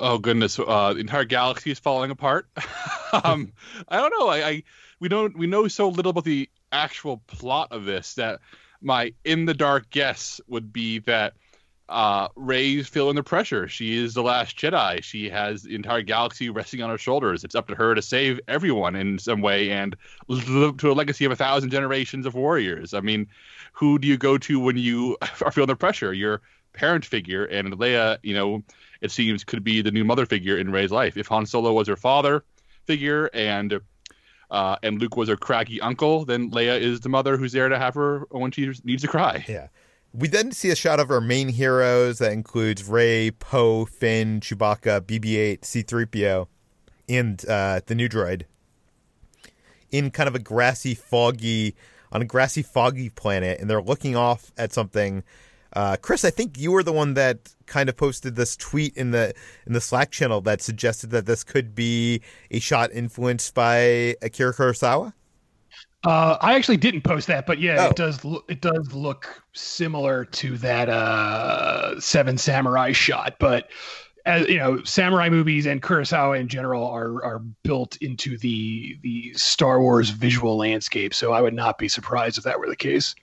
[0.00, 2.48] Oh goodness, uh, the entire galaxy is falling apart.
[3.24, 3.52] um,
[3.88, 4.28] I don't know.
[4.28, 4.62] I, I
[4.98, 8.40] we don't we know so little about the actual plot of this that
[8.80, 11.34] my in the dark guess would be that
[11.90, 13.68] uh, Rey's feeling the pressure.
[13.68, 15.02] She is the last Jedi.
[15.02, 17.44] She has the entire galaxy resting on her shoulders.
[17.44, 19.96] It's up to her to save everyone in some way and
[20.28, 22.94] live to a legacy of a thousand generations of warriors.
[22.94, 23.26] I mean,
[23.72, 26.12] who do you go to when you are feeling the pressure?
[26.14, 26.40] Your
[26.72, 28.62] parent figure, and Leia, you know,
[29.00, 31.16] it seems could be the new mother figure in Rey's life.
[31.16, 32.44] If Han Solo was her father
[32.86, 33.80] figure and
[34.50, 37.78] uh, and Luke was her craggy uncle, then Leia is the mother who's there to
[37.78, 39.44] have her when she needs to cry.
[39.48, 39.68] Yeah.
[40.12, 45.02] We then see a shot of our main heroes that includes Rey, Poe, Finn, Chewbacca,
[45.02, 46.48] BB-8, C-3PO,
[47.08, 48.42] and uh, the new droid
[49.90, 51.74] in kind of a grassy, foggy
[52.12, 55.22] on a grassy, foggy planet, and they're looking off at something.
[55.72, 59.12] Uh, Chris, I think you were the one that kind of posted this tweet in
[59.12, 59.32] the
[59.66, 64.52] in the Slack channel that suggested that this could be a shot influenced by Akira
[64.52, 65.12] Kurosawa.
[66.02, 67.90] Uh, I actually didn't post that, but yeah, Oh.
[67.90, 68.24] it does.
[68.24, 73.68] lo- It does look similar to that uh, Seven Samurai shot, but
[74.26, 79.32] as you know, samurai movies and Kurosawa in general are are built into the the
[79.34, 81.14] Star Wars visual landscape.
[81.14, 83.14] So I would not be surprised if that were the case.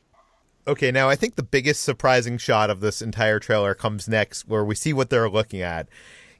[0.67, 4.65] Okay, now I think the biggest surprising shot of this entire trailer comes next, where
[4.65, 5.87] we see what they're looking at,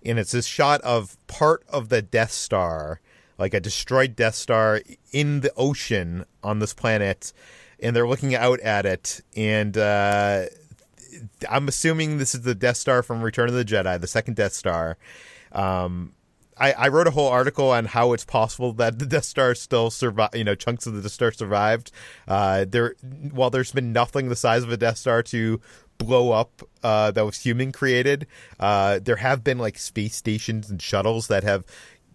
[0.03, 2.99] and it's this shot of part of the Death Star,
[3.37, 4.81] like a destroyed Death Star
[5.13, 7.31] in the ocean on this planet,
[7.79, 10.47] and they're looking out at it, and uh,
[11.49, 14.53] I'm assuming this is the Death Star from Return of the Jedi, the second Death
[14.53, 14.97] Star.
[15.53, 16.11] Um,
[16.59, 19.89] I, I wrote a whole article on how it's possible that the Death Star still
[19.89, 20.35] survived.
[20.35, 21.91] You know, chunks of the Death Star survived.
[22.27, 22.95] Uh, there,
[23.31, 25.61] while there's been nothing the size of a Death Star to
[25.97, 28.27] blow up uh, that was human created,
[28.59, 31.65] uh, there have been like space stations and shuttles that have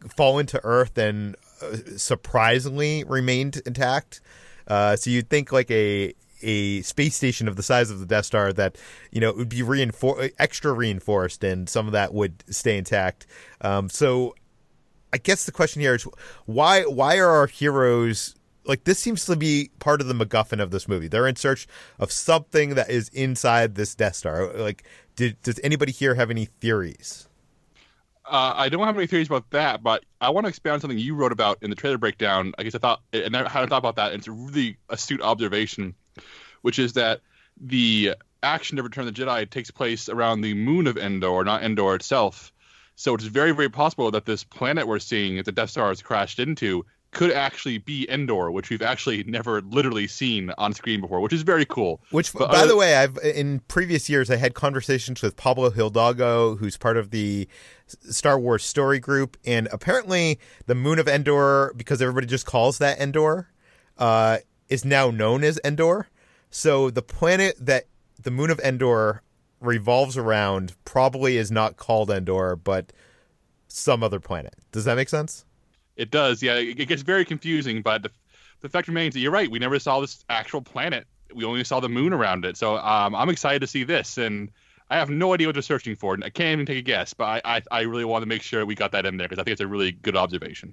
[0.09, 4.21] fallen to Earth and uh, surprisingly remained intact.
[4.67, 8.27] Uh, so you'd think like a a space station of the size of the Death
[8.27, 8.77] Star that
[9.11, 13.27] you know would be reinfor- extra reinforced, and some of that would stay intact.
[13.61, 14.35] Um, so
[15.13, 16.07] I guess the question here is
[16.47, 20.71] why why are our heroes like this seems to be part of the MacGuffin of
[20.71, 21.09] this movie.
[21.09, 21.67] They're in search
[21.99, 24.53] of something that is inside this Death Star.
[24.53, 24.85] Like,
[25.17, 27.29] did, does anybody here have any theories?
[28.25, 30.99] Uh, I don't have any theories about that, but I want to expand on something
[30.99, 32.53] you wrote about in the trailer breakdown.
[32.57, 34.13] I guess I thought, and I hadn't thought about that.
[34.13, 35.95] It's a really astute observation,
[36.63, 37.21] which is that
[37.61, 41.63] the action of Return of the Jedi takes place around the moon of Endor, not
[41.63, 42.53] Endor itself.
[42.97, 46.03] So it's very, very possible that this planet we're seeing that the Death Star has
[46.03, 51.21] crashed into could actually be Endor, which we've actually never literally seen on screen before,
[51.21, 52.01] which is very cool.
[52.11, 55.71] Which, But by other- the way, I've in previous years I had conversations with Pablo
[55.71, 57.49] Hidalgo, who's part of the
[57.87, 62.99] Star Wars story group, and apparently the Moon of Endor, because everybody just calls that
[62.99, 63.49] Endor,
[63.99, 64.39] uh,
[64.73, 66.09] is now known as Endor.
[66.51, 67.85] So the planet that
[68.21, 69.23] the Moon of Endor
[69.61, 72.91] revolves around probably is not called Endor, but
[73.69, 74.55] some other planet.
[74.73, 75.45] Does that make sense?
[75.97, 76.55] It does, yeah.
[76.55, 78.11] It gets very confusing, but the,
[78.63, 79.51] the fact remains that you're right.
[79.51, 81.07] We never saw this actual planet.
[81.35, 82.57] We only saw the moon around it.
[82.57, 84.51] So um, I'm excited to see this, and
[84.89, 86.17] I have no idea what they're searching for.
[86.23, 88.65] I can't even take a guess, but I, I, I really want to make sure
[88.65, 90.73] we got that in there because I think it's a really good observation.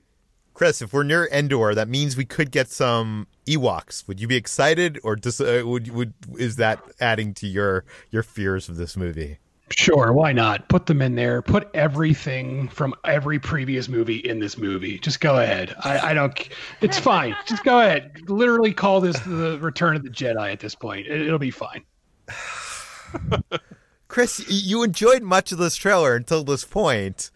[0.60, 4.06] Chris, if we're near Endor, that means we could get some Ewoks.
[4.10, 8.24] Would you be excited, or dis- uh, would would is that adding to your your
[8.24, 9.38] fears of this movie?
[9.70, 10.68] Sure, why not?
[10.68, 11.42] Put them in there.
[11.42, 15.00] Put everything from every previous movie in this movie.
[15.00, 15.74] Just go ahead.
[15.80, 16.50] I, I don't.
[16.82, 17.38] It's fine.
[17.46, 18.24] Just go ahead.
[18.28, 21.08] Literally call this the Return of the Jedi at this point.
[21.08, 21.86] It, it'll be fine.
[24.10, 27.32] Chris, you enjoyed much of this trailer until this point,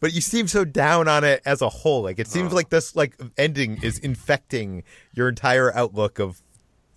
[0.00, 2.02] but you seem so down on it as a whole.
[2.02, 4.82] Like it seems like this like ending is infecting
[5.12, 6.42] your entire outlook of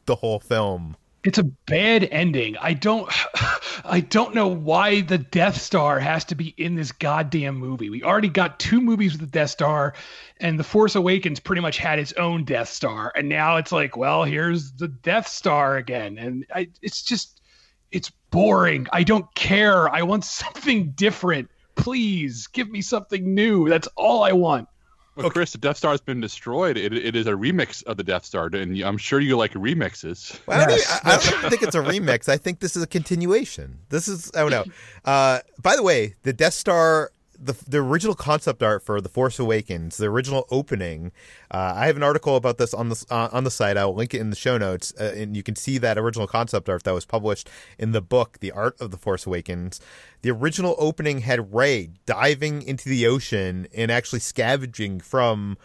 [0.06, 0.96] the whole film.
[1.24, 2.58] It's a bad ending.
[2.58, 3.10] I don't
[3.86, 7.90] I don't know why the Death Star has to be in this goddamn movie.
[7.90, 9.94] We already got two movies with the Death Star
[10.40, 13.98] and The Force Awakens pretty much had its own Death Star and now it's like,
[13.98, 17.42] well, here's the Death Star again and I it's just
[17.92, 18.88] it's boring.
[18.92, 19.90] I don't care.
[19.90, 21.50] I want something different.
[21.76, 23.68] Please give me something new.
[23.70, 24.68] That's all I want.
[25.16, 26.76] But Chris, the Death Star has been destroyed.
[26.76, 30.40] It, it is a remix of the Death Star, and I'm sure you like remixes.
[30.48, 32.30] Well, I, don't Yes, even- I, I don't even think it's a remix.
[32.30, 33.78] I think this is a continuation.
[33.90, 34.64] This is I don't know.
[35.06, 37.12] Uh, by the way, the Death Star,
[37.46, 41.12] the the original concept art for the Force Awakens, the original opening.
[41.52, 43.78] Uh, I have an article about this on the uh, on the site.
[43.78, 46.70] I'll link it in the show notes, uh, and you can see that original concept
[46.70, 49.80] art that was published in the book, The Art of the Force Awakens.
[50.22, 55.58] The original opening had Rey diving into the ocean and actually scavenging from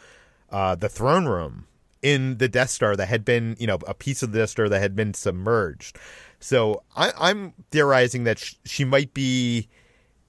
[0.50, 1.66] uh, the throne room
[2.02, 4.68] in the Death Star that had been, you know, a piece of the Death Star
[4.68, 5.98] that had been submerged.
[6.40, 9.68] So I, am theorizing that sh- she might be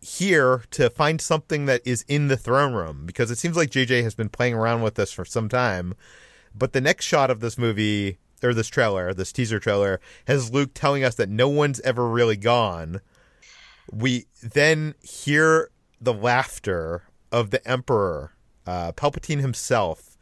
[0.02, 4.04] here to find something that is in the throne room because it seems like JJ
[4.04, 5.94] has been playing around with this for some time.
[6.56, 10.72] But the next shot of this movie or this trailer, this teaser trailer, has Luke
[10.74, 13.02] telling us that no one's ever really gone.
[13.92, 18.34] We then hear the laughter of the Emperor,
[18.66, 20.18] uh, Palpatine himself.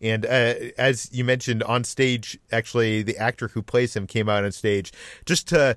[0.00, 4.44] And uh, as you mentioned on stage, actually, the actor who plays him came out
[4.44, 4.92] on stage
[5.24, 5.76] just to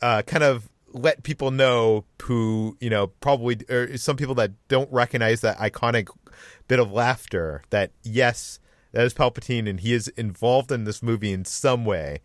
[0.00, 4.90] uh, kind of let people know who you know probably or some people that don't
[4.90, 6.08] recognize that iconic
[6.68, 8.58] bit of laughter that yes
[8.92, 12.20] that is palpatine and he is involved in this movie in some way.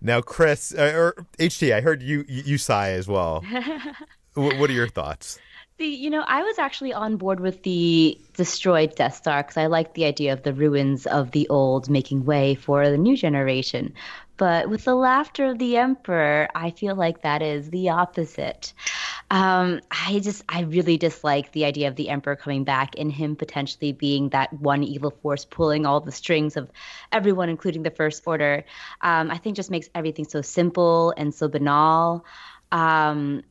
[0.00, 3.44] Now chris uh, or ht i heard you you sigh as well.
[4.34, 5.40] What are your thoughts?
[5.78, 9.66] The, you know, I was actually on board with the destroyed Death Star because I
[9.66, 13.94] like the idea of the ruins of the old making way for the new generation.
[14.38, 18.72] But with the laughter of the Emperor, I feel like that is the opposite.
[19.30, 23.36] Um, I just, I really dislike the idea of the Emperor coming back and him
[23.36, 26.70] potentially being that one evil force pulling all the strings of
[27.12, 28.64] everyone, including the First Order.
[29.02, 32.24] Um, I think just makes everything so simple and so banal.
[32.72, 33.42] Um,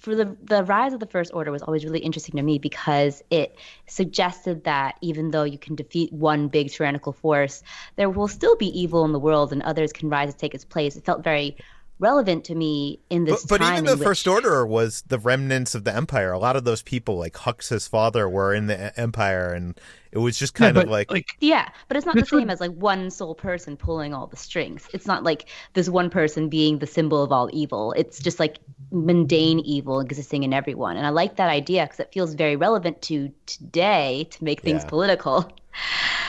[0.00, 3.22] for the the rise of the first order was always really interesting to me because
[3.30, 7.62] it suggested that even though you can defeat one big tyrannical force,
[7.96, 10.64] there will still be evil in the world and others can rise to take its
[10.64, 10.96] place.
[10.96, 11.56] It felt very
[12.00, 14.04] relevant to me in this but, but even the which...
[14.04, 16.32] first order was the remnants of the empire.
[16.32, 19.78] A lot of those people like hux's father were in the empire and
[20.10, 22.60] it was just kind yeah, of like, like yeah but it's not the same as
[22.60, 24.88] like one sole person pulling all the strings.
[24.94, 27.92] It's not like this one person being the symbol of all evil.
[27.92, 28.58] It's just like
[28.90, 30.96] mundane evil existing in everyone.
[30.96, 34.82] And i like that idea because it feels very relevant to today to make things
[34.82, 34.88] yeah.
[34.88, 35.52] political.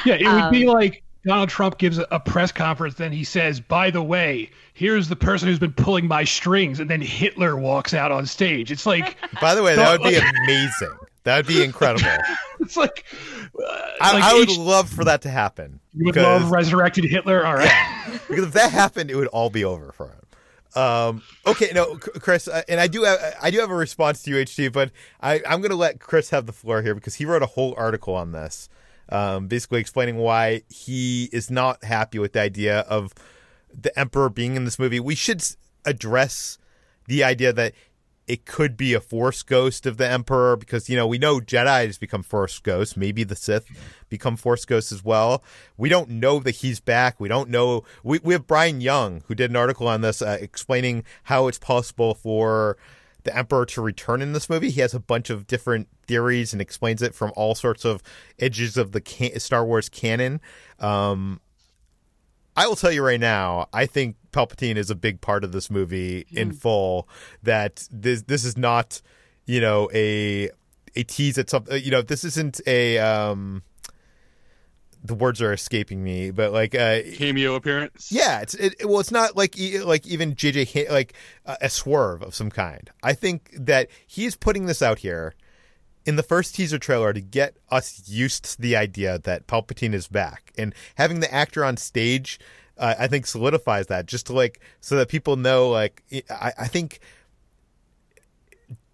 [0.05, 3.59] Yeah it would um, be like Donald Trump gives a press conference, then he says,
[3.59, 7.93] "By the way, here's the person who's been pulling my strings," and then Hitler walks
[7.93, 8.71] out on stage.
[8.71, 10.97] It's like, by the way, that would be amazing.
[11.23, 12.09] That would be incredible.
[12.59, 13.05] it's like,
[13.55, 15.79] uh, I, like I, would H- love for that to happen.
[15.93, 17.45] You would because, love resurrected Hitler.
[17.45, 20.21] All right, yeah, because if that happened, it would all be over for him.
[20.73, 24.31] Um, okay, no, Chris, uh, and I do have I do have a response to
[24.31, 27.43] UHT, but I, I'm going to let Chris have the floor here because he wrote
[27.43, 28.69] a whole article on this
[29.11, 33.13] um, basically explaining why he is not happy with the idea of
[33.73, 34.99] the Emperor being in this movie.
[34.99, 35.43] We should
[35.85, 36.57] address
[37.07, 37.73] the idea that
[38.27, 41.85] it could be a Force ghost of the Emperor because you know we know Jedi
[41.85, 42.95] has become Force ghosts.
[42.95, 43.67] Maybe the Sith
[44.09, 45.43] become Force ghosts as well.
[45.75, 47.19] We don't know that he's back.
[47.19, 47.83] We don't know.
[48.03, 51.59] We we have Bryan Young who did an article on this uh, explaining how it's
[51.59, 52.77] possible for
[53.23, 54.69] the Emperor to return in this movie.
[54.69, 58.01] He has a bunch of different theories and explains it from all sorts of
[58.39, 60.41] edges of the can- Star Wars canon.
[60.79, 61.39] Um,
[62.55, 65.69] I will tell you right now, I think Palpatine is a big part of this
[65.69, 66.37] movie mm.
[66.37, 66.55] in hmm.
[66.55, 67.09] full.
[67.43, 69.01] That this this is not,
[69.45, 70.49] you know, a
[70.95, 71.81] a tease at something.
[71.81, 73.63] You know, this isn't a um,
[75.03, 78.11] the words are escaping me, but like uh, cameo appearance.
[78.11, 81.13] Yeah, it's it, well, it's not like like even JJ like
[81.45, 82.89] uh, a swerve of some kind.
[83.01, 85.33] I think that he's putting this out here
[86.05, 90.07] in the first teaser trailer to get us used to the idea that Palpatine is
[90.07, 92.39] back, and having the actor on stage,
[92.77, 95.69] uh, I think solidifies that just to like so that people know.
[95.69, 96.99] Like, I, I think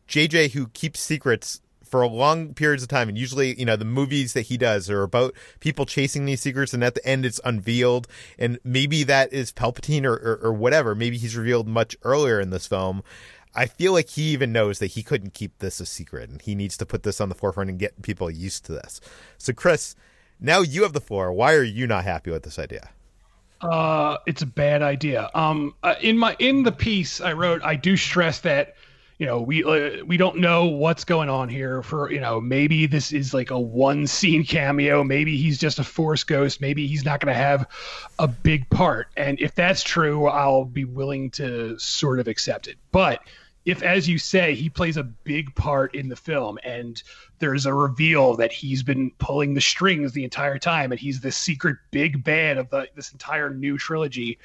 [0.07, 3.09] JJ, who keeps secrets for a long periods of time.
[3.09, 6.73] And usually you know the movies that he does are about people chasing these secrets
[6.73, 8.07] and at the end it's unveiled.
[8.37, 10.95] And maybe that is palpatine or, or, or, whatever.
[10.95, 13.03] Maybe he's revealed much earlier in this film.
[13.55, 16.53] I feel like he even knows that he couldn't keep this a secret and he
[16.53, 19.01] needs to put this on the forefront and get people used to this.
[19.37, 19.95] So chris
[20.39, 21.33] now you have the floor.
[21.33, 22.89] Why are you not happy with this idea?
[23.61, 25.31] Uh it's a bad idea.
[25.33, 28.75] Um uh, in my in the piece i wrote i do stress that
[29.17, 32.85] you know we uh, we don't know what's going on here for you know maybe
[32.85, 35.03] this is like a one scene cameo.
[35.03, 36.61] Maybe he's just a force ghost.
[36.61, 37.67] Maybe he's not going to have
[38.19, 39.07] a big part.
[39.17, 42.77] And if that's true i'll be willing to sort of accept it.
[42.91, 43.21] But
[43.67, 47.03] if as you say he plays a big part in the film and
[47.39, 51.31] there's a reveal that he's been pulling the strings the entire time and he's the
[51.31, 54.39] secret big bad of the, this entire new trilogy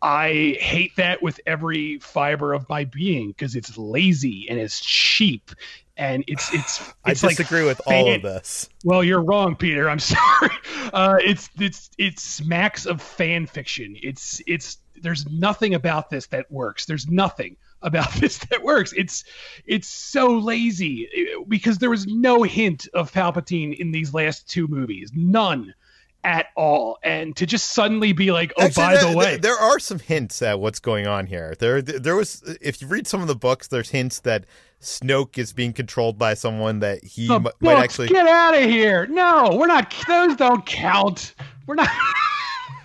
[0.00, 5.50] i hate that with every fiber of my being because it's lazy and it's cheap
[5.96, 6.80] and it's it's.
[7.04, 8.70] I it's like disagree with fan- all of this.
[8.84, 9.90] Well, you're wrong, Peter.
[9.90, 10.50] I'm sorry.
[10.94, 13.96] Uh, it's it's it smacks of fan fiction.
[14.02, 16.86] It's it's there's nothing about this that works.
[16.86, 18.92] There's nothing about this that works.
[18.96, 19.24] It's
[19.66, 21.08] it's so lazy
[21.48, 25.10] because there was no hint of Palpatine in these last two movies.
[25.14, 25.74] None
[26.22, 26.98] at all.
[27.02, 29.98] And to just suddenly be like, "Oh, Actually, by there, the way, there are some
[29.98, 31.54] hints at what's going on here.
[31.58, 32.42] There, there was.
[32.60, 34.44] If you read some of the books, there's hints that
[34.82, 38.08] Snoke is being controlled by someone that he m- might actually.
[38.08, 39.06] get out of here.
[39.06, 41.34] No, we're not those don't count.
[41.66, 41.88] We're not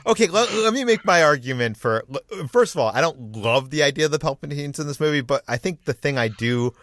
[0.07, 2.03] Okay, let, let me make my argument for.
[2.51, 5.43] First of all, I don't love the idea of the Palpatines in this movie, but
[5.47, 6.73] I think the thing I do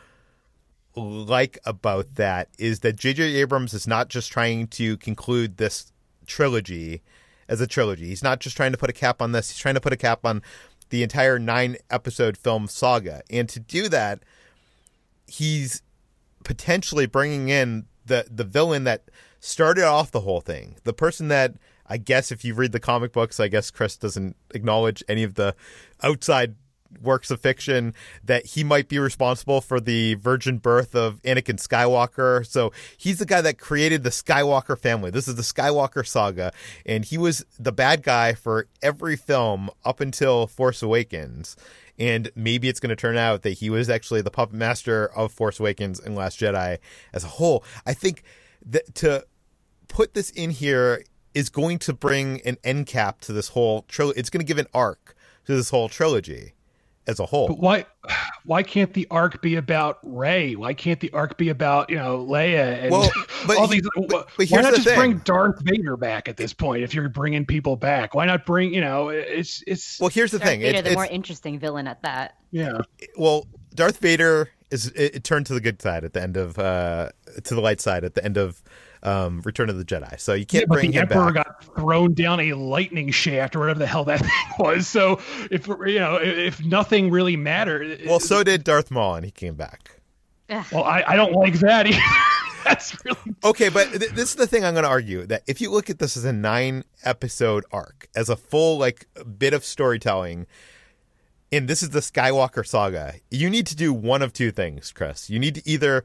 [0.97, 3.23] like about that is that J.J.
[3.37, 5.93] Abrams is not just trying to conclude this
[6.27, 7.03] trilogy
[7.49, 8.07] as a trilogy.
[8.07, 9.51] He's not just trying to put a cap on this.
[9.51, 10.43] He's trying to put a cap on
[10.91, 14.21] the entire nine episode film saga, and to do that,
[15.27, 15.83] he's
[16.45, 19.05] potentially bringing in the the villain that
[19.41, 21.55] started off the whole thing, the person that
[21.87, 25.35] I guess if you read the comic books, I guess Chris doesn't acknowledge any of
[25.35, 25.55] the
[26.03, 26.55] outside
[27.01, 32.47] works of fiction that he might be responsible for the virgin birth of Anakin Skywalker.
[32.47, 35.11] So he's the guy that created the Skywalker family.
[35.11, 36.53] This is the Skywalker saga,
[36.85, 41.57] and he was the bad guy for every film up until Force Awakens.
[41.99, 45.31] And maybe it's going to turn out that he was actually the puppet master of
[45.31, 46.79] Force Awakens and Last Jedi
[47.13, 47.65] as a whole.
[47.87, 48.23] I think
[48.65, 49.27] that to
[49.89, 51.05] put this in here
[51.35, 54.19] is going to bring an end cap to this whole trilogy.
[54.21, 55.15] It's going to give an arc
[55.47, 56.53] to this whole trilogy
[57.07, 57.49] as a whole.
[57.49, 57.87] But why
[58.45, 60.55] why can't the arc be about Rey?
[60.55, 63.11] Why can't the arc be about, you know, Leia and Well,
[63.47, 64.99] but all he- these but- but why not the just thing.
[64.99, 68.15] bring Darth Vader back at this point if you're bringing people back?
[68.15, 70.61] Why not bring, you know, it's it's well, here's the Darth thing.
[70.61, 72.37] Vader, It- the more interesting villain at that.
[72.53, 72.83] yeah.
[73.17, 76.59] well, Darth Vader is it, it turned to the good side at the end of
[76.59, 77.09] uh
[77.45, 78.63] to the light side at the end of
[79.03, 80.19] um Return of the Jedi.
[80.21, 81.47] So you can't but bring the him Emperor back.
[81.47, 84.87] got thrown down a lightning shaft or whatever the hell that thing was.
[84.87, 89.31] So if you know, if nothing really mattered, well, so did Darth Maul, and he
[89.31, 89.99] came back.
[90.49, 91.99] well, I, I don't like that either.
[92.65, 95.61] That's really Okay, but th- this is the thing I'm going to argue that if
[95.61, 99.07] you look at this as a nine episode arc, as a full like
[99.39, 100.47] bit of storytelling,
[101.51, 105.29] and this is the Skywalker saga, you need to do one of two things, Chris.
[105.29, 106.05] You need to either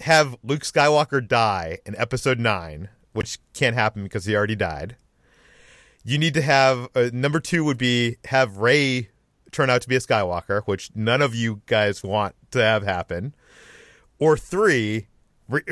[0.00, 4.96] have Luke Skywalker die in episode nine, which can't happen because he already died.
[6.04, 9.10] You need to have uh, number two would be have Rey
[9.50, 13.34] turn out to be a Skywalker, which none of you guys want to have happen
[14.18, 15.08] or three,
[15.48, 15.62] re-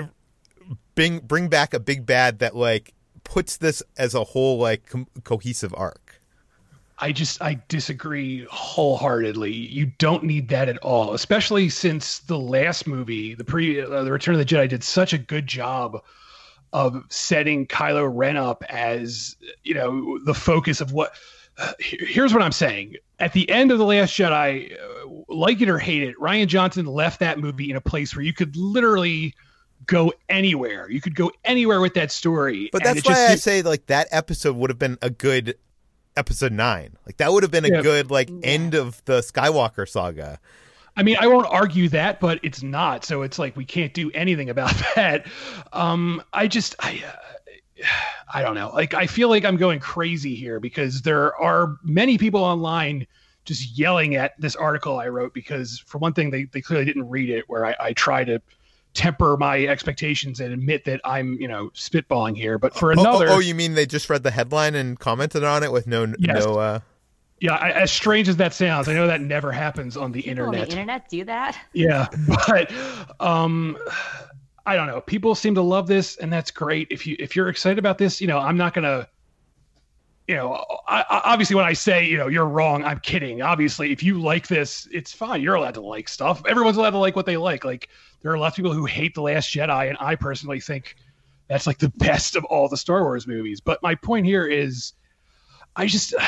[0.95, 5.09] bring bring back a big bad that like puts this as a whole like com-
[5.23, 6.04] cohesive arc.
[6.99, 9.53] I just I disagree wholeheartedly.
[9.53, 14.13] You don't need that at all, especially since the last movie, the pre uh, the
[14.13, 16.03] Return of the Jedi, did such a good job
[16.73, 21.15] of setting Kylo Ren up as you know the focus of what.
[21.57, 22.97] Uh, here's what I'm saying.
[23.21, 26.85] At the end of the Last Jedi, uh, like it or hate it, Rian Johnson
[26.85, 29.35] left that movie in a place where you could literally
[29.87, 30.91] go anywhere.
[30.91, 32.71] You could go anywhere with that story.
[32.73, 35.57] But that's it just why I say like that episode would have been a good
[36.17, 36.97] episode nine.
[37.07, 37.83] Like that would have been a Yeah.
[37.83, 40.39] good like end of the Skywalker saga.
[40.97, 43.05] I mean, I won't argue that, but it's not.
[43.05, 45.27] So it's like we can't do anything about that.
[45.73, 47.85] Um, I just, I, uh,
[48.33, 48.71] I don't know.
[48.73, 53.07] Like, I feel like I'm going crazy here because there are many people online
[53.45, 57.11] just yelling at this article I wrote because, for one thing, they, they clearly didn't
[57.11, 57.45] read it.
[57.49, 58.41] Where I, I try to
[58.95, 62.59] temper my expectations and admit that I'm, you know, spitballing here.
[62.59, 65.43] But for Oh, another, oh, oh, you mean they just read the headline and commented
[65.45, 66.45] on it with no Yes.
[66.45, 66.81] no uh
[67.41, 70.45] yeah, I, as strange as that sounds, I know that never happens on the People
[70.47, 70.69] on internet.
[70.69, 71.59] the internet do that.
[71.73, 72.07] Yeah,
[72.47, 72.73] but
[73.21, 73.77] um
[74.67, 75.01] I don't know.
[75.03, 76.87] People seem to love this and that's great.
[76.91, 79.09] If you if you're excited about this, you know, I'm not going to
[80.27, 83.43] you know, I, I, obviously when I say, you know, you're wrong, I'm kidding.
[83.43, 85.43] Obviously, if you like this, it's fine.
[85.43, 86.43] You're allowed to like stuff.
[86.47, 87.63] Everyone's allowed to like what they like.
[87.63, 87.91] Like
[88.25, 90.97] there are lots of people who hate The Last Jedi and I personally think
[91.47, 93.61] that's like the best of all the Star Wars movies.
[93.61, 94.95] But my point here is
[95.77, 96.15] I just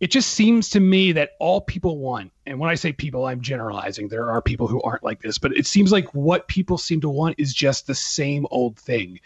[0.00, 3.40] it just seems to me that all people want, and when I say people, I'm
[3.40, 4.08] generalizing.
[4.08, 7.08] There are people who aren't like this, but it seems like what people seem to
[7.08, 9.18] want is just the same old thing.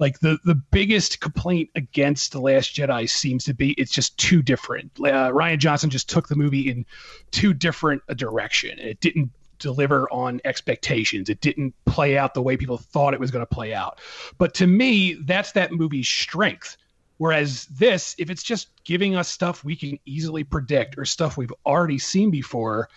[0.00, 4.42] Like the the biggest complaint against the Last Jedi seems to be it's just too
[4.42, 4.90] different.
[4.98, 6.86] Uh, Rian Johnson just took the movie in
[7.30, 9.30] too different a direction, and it didn't
[9.62, 11.28] deliver on expectations.
[11.30, 14.00] It didn't play out the way people thought it was going to play out.
[14.38, 16.76] But to me, that's that movie's strength.
[17.18, 21.52] Whereas this, if it's just giving us stuff we can easily predict or stuff we've
[21.64, 22.88] already seen before,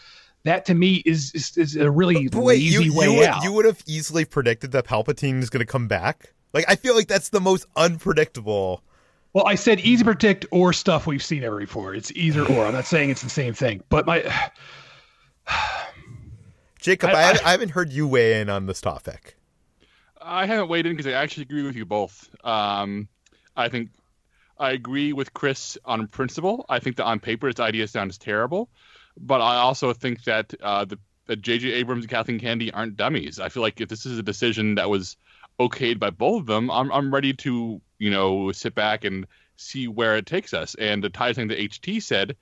[0.45, 3.27] that to me is is, is a really But wait, lazy you, way you, would,
[3.27, 3.43] out.
[3.43, 6.33] you would have easily predicted that Palpatine is going to come back.
[6.53, 8.81] Like I feel like that's the most unpredictable.
[9.33, 11.93] well, I said easy predict or stuff we've seen ever before.
[11.93, 12.65] It's either or.
[12.65, 14.23] I'm not saying it's the same thing, but my
[16.85, 19.35] Jacob, I- I, I- haven't heard you weigh in on this topic.
[20.21, 22.29] I haven't weighed in because I actually agree with you both.
[22.43, 23.07] Um,
[23.55, 23.89] I think
[24.57, 26.65] I agree with Chris on principle.
[26.69, 28.69] I think that on paper this idea sounds terrible,
[29.17, 31.71] but I also think that uh, the that J.J.
[31.73, 33.39] Abrams and Kathleen Kennedy aren't dummies.
[33.39, 35.17] I feel like if this is a decision that was
[35.59, 39.27] okayed by both of them, I'm I'm ready to you know sit back and
[39.57, 40.75] see where it takes us.
[40.75, 42.35] And to tie something that HT said,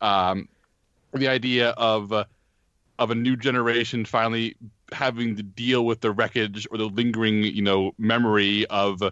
[0.00, 0.48] um,
[1.12, 2.24] the idea of uh,
[3.00, 4.54] of a new generation finally
[4.92, 9.02] having to deal with the wreckage or the lingering, you know, memory of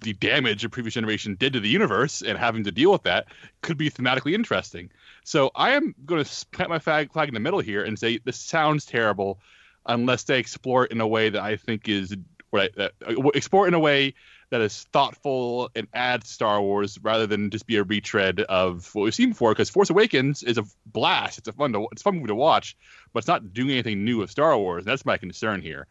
[0.00, 3.26] the damage a previous generation did to the universe and having to deal with that
[3.62, 4.90] could be thematically interesting.
[5.24, 8.18] So I am going to plant my flag, flag in the middle here and say
[8.24, 9.40] this sounds terrible
[9.86, 12.14] unless they explore it in a way that I think is
[12.52, 14.14] right, that, uh, explore it in a way
[14.50, 19.02] that is thoughtful and adds Star Wars rather than just be a retread of what
[19.04, 19.52] we've seen before.
[19.52, 21.38] Because Force Awakens is a blast.
[21.38, 22.76] It's a fun to it's a fun movie to watch,
[23.12, 24.84] but it's not doing anything new with Star Wars.
[24.84, 25.86] That's my concern here.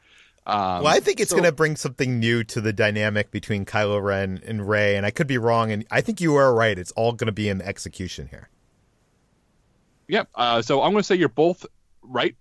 [0.45, 3.66] Um, well, I think it's so- going to bring something new to the dynamic between
[3.66, 5.72] Kylo Ren and Rey, and I could be wrong.
[5.72, 6.80] And I think you are right.
[6.80, 8.49] It's all going to be in the execution here.
[10.08, 10.30] Yep.
[10.34, 11.66] Uh, so I'm going to say you're both
[12.01, 12.36] right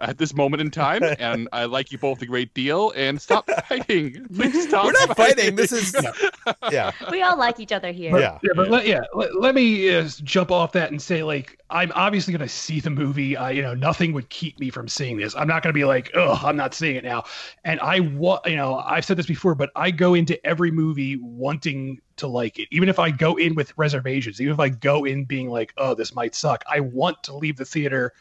[0.00, 2.92] at this moment in time, and I like you both a great deal.
[2.96, 4.26] And stop fighting.
[4.34, 4.86] Please stop.
[4.86, 5.56] We're not fighting.
[5.56, 5.96] This is
[6.70, 6.92] yeah.
[7.10, 8.18] We all like each other here.
[8.18, 8.38] Yeah.
[8.42, 11.92] Yeah, but let, yeah, let, let me uh, jump off that and say, like, I'm
[11.94, 13.36] obviously going to see the movie.
[13.36, 15.34] I, you know, nothing would keep me from seeing this.
[15.36, 17.24] I'm not going to be like, oh, I'm not seeing it now.
[17.64, 21.16] And I want, you know, I've said this before, but I go into every movie
[21.16, 25.04] wanting to like it, even if I go in with reservations, even if I go
[25.04, 26.64] in being like, oh, this might suck.
[26.70, 28.12] I want to leave the theater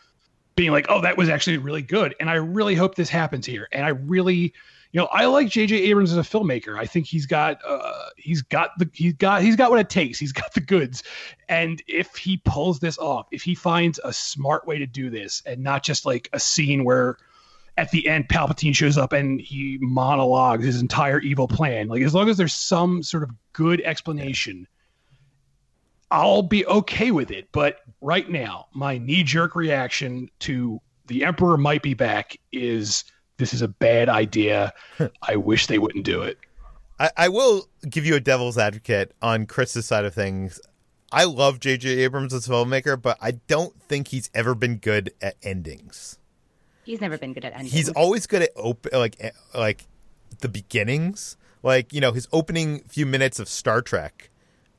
[0.57, 2.15] being like, oh, that was actually really good.
[2.19, 3.69] And I really hope this happens here.
[3.71, 4.53] And I really,
[4.91, 5.75] you know, I like J.J.
[5.83, 6.77] Abrams as a filmmaker.
[6.77, 10.19] I think he's got, uh, he's got the, he's got, he's got what it takes.
[10.19, 11.03] He's got the goods.
[11.47, 15.43] And if he pulls this off, if he finds a smart way to do this,
[15.45, 17.17] and not just like a scene where
[17.77, 22.15] at the end Palpatine shows up and he monologues his entire evil plan, like as
[22.15, 24.67] long as there's some sort of good explanation.
[26.11, 27.49] I'll be okay with it.
[27.51, 33.03] But right now, my knee jerk reaction to the Emperor might be back is
[33.37, 34.73] this is a bad idea.
[35.21, 36.37] I wish they wouldn't do it.
[36.99, 40.59] I, I will give you a devil's advocate on Chris's side of things.
[41.11, 41.89] I love J.J.
[41.99, 46.19] Abrams as a filmmaker, but I don't think he's ever been good at endings.
[46.83, 47.71] He's never been good at endings.
[47.71, 49.87] He's always good at open like eh, like
[50.39, 51.37] the beginnings.
[51.63, 54.29] Like you know, his opening few minutes of Star Trek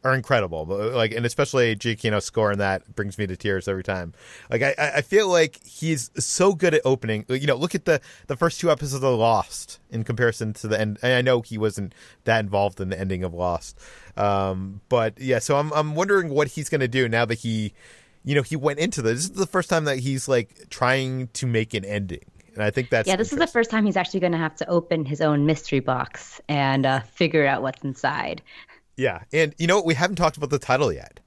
[0.05, 0.64] are incredible.
[0.64, 4.14] But like, and especially Giacchino's score in that brings me to tears every time.
[4.51, 7.24] Like, I, I feel like he's so good at opening.
[7.28, 10.80] You know, look at the the first two episodes of Lost in comparison to the
[10.80, 10.99] end.
[11.03, 11.94] And I know he wasn't
[12.24, 13.78] that involved in the ending of Lost,
[14.16, 15.38] um, but yeah.
[15.38, 17.72] So I'm I'm wondering what he's going to do now that he,
[18.24, 19.14] you know, he went into this.
[19.14, 22.24] This is the first time that he's like trying to make an ending.
[22.59, 24.57] And I think that's yeah, this is the first time he's actually going to have
[24.57, 28.42] to open his own mystery box and uh, figure out what's inside.
[28.99, 29.86] Yeah, and you know what?
[29.86, 31.20] We haven't talked about the title yet.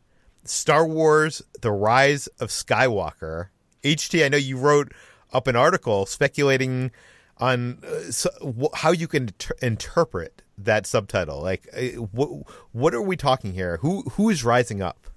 [0.44, 3.48] Star Wars: The Rise of Skywalker.
[3.82, 4.94] HT, I know you wrote
[5.32, 6.92] up an article speculating
[7.38, 11.42] on uh, so, wh- how you can ter- interpret that subtitle.
[11.42, 12.44] Like, uh, wh-
[12.76, 13.78] what are we talking here?
[13.78, 15.08] Who who is rising up?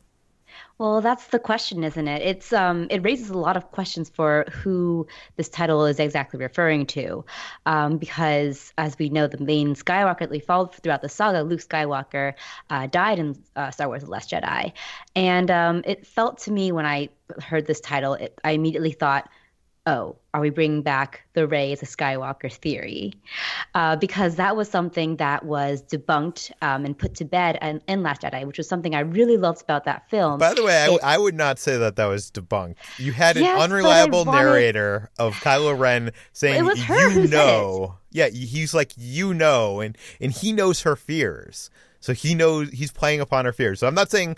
[0.78, 2.22] Well, that's the question, isn't it?
[2.22, 5.06] It's um, it raises a lot of questions for who
[5.36, 7.24] this title is exactly referring to,
[7.64, 11.60] um, because as we know, the main Skywalker that we followed throughout the saga, Luke
[11.60, 12.34] Skywalker,
[12.70, 14.72] uh, died in uh, Star Wars: The Last Jedi,
[15.14, 17.08] and um, it felt to me when I
[17.40, 19.28] heard this title, it, I immediately thought,
[19.86, 23.12] oh, are we bringing back the Rey as a Skywalker theory?
[23.74, 28.02] Uh, because that was something that was debunked um, and put to bed in, in,
[28.02, 30.38] Last Jedi, which was something I really loved about that film.
[30.38, 32.76] By the way, I, It- I would not say that that was debunked.
[32.98, 37.10] You had an Yes, but unreliable wanted- narrator of Kylo Ren saying, It was her
[37.10, 41.68] "You know." Yeah, he's like, "You know," and and he knows her fears,
[42.00, 43.80] so he knows he's playing upon her fears.
[43.80, 44.36] So I'm not saying.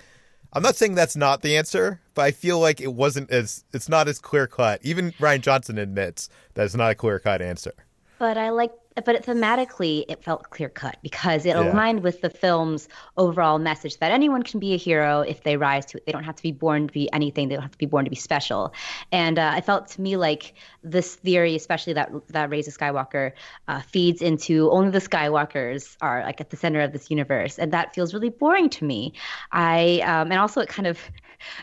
[0.56, 3.90] I'm not saying that's not the answer, but I feel like it wasn't as it's
[3.90, 4.80] not as clear cut.
[4.82, 7.74] Even Rian Johnson admits that it's not a clear cut answer.
[8.18, 8.72] But I like,
[9.04, 11.60] but it, thematically, it felt clear cut because it Yeah.
[11.60, 15.84] aligned with the film's overall message that anyone can be a hero if they rise
[15.86, 16.06] to it.
[16.06, 17.48] They don't have to be born to be anything.
[17.48, 18.72] They don't have to be born to be special.
[19.12, 22.72] And uh, I felt to me like this theory, especially that that Rey is a
[22.72, 23.32] Skywalker,
[23.68, 27.72] uh, feeds into only the Skywalkers are like at the center of this universe, and
[27.72, 29.12] that feels really boring to me.
[29.52, 30.98] I um, and also it kind of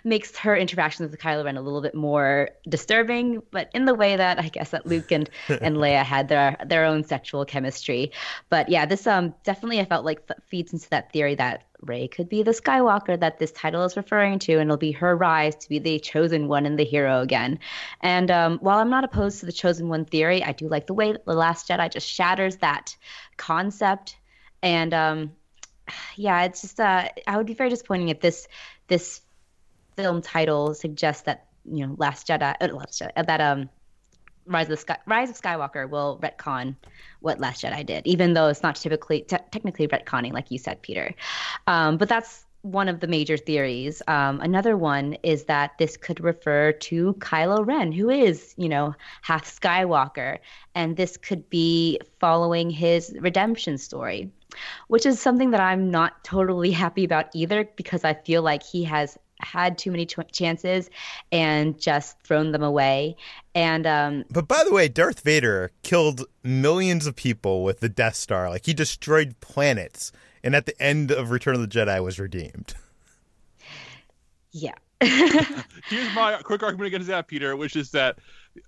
[0.04, 4.16] makes her interactions with Kylo Ren a little bit more disturbing, but in the way
[4.16, 8.12] that I guess that Luke and and Leia had their their own sexual chemistry.
[8.50, 12.30] But yeah, this um definitely I felt like feeds into that theory that Rey could
[12.30, 15.70] be the Skywalker that this title is referring to, and it'll be her rise to
[15.70, 17.60] be the chosen one and the hero again.
[18.02, 20.94] And um, while I'm not opposed to the chosen one theory, I do like the
[20.94, 22.96] way that The Last Jedi just shatters that
[23.38, 24.18] concept.
[24.62, 25.32] And um,
[26.16, 28.48] yeah, it's just uh, I would be very disappointing if this
[28.88, 29.22] this
[29.96, 33.70] film title suggests that you know Last Jedi, uh, Last Jedi that um
[34.46, 36.76] Rise of Sky, Rise of Skywalker will retcon
[37.22, 40.82] what Last Jedi did, even though it's not typically te- technically retconning, like you said,
[40.82, 41.14] Peter.
[41.68, 44.02] Um, but that's one of the major theories.
[44.08, 48.96] Um, another one is that this could refer to Kylo Ren, who is, you know,
[49.22, 50.40] half Skywalker,
[50.74, 54.32] and this could be following his redemption story,
[54.88, 58.86] which is something that I'm not totally happy about either, because I feel like he
[58.86, 60.90] has had too many ch- chances
[61.32, 63.16] and just thrown them away.
[63.56, 68.16] And um, but by the way, Darth Vader killed millions of people with the Death
[68.16, 68.50] Star.
[68.50, 70.12] Like he destroyed planets,
[70.44, 72.76] and at the end of Return of the Jedi was redeemed.
[74.52, 74.76] Yeah.
[75.90, 78.20] Here's my quick argument against that, Peter, which is that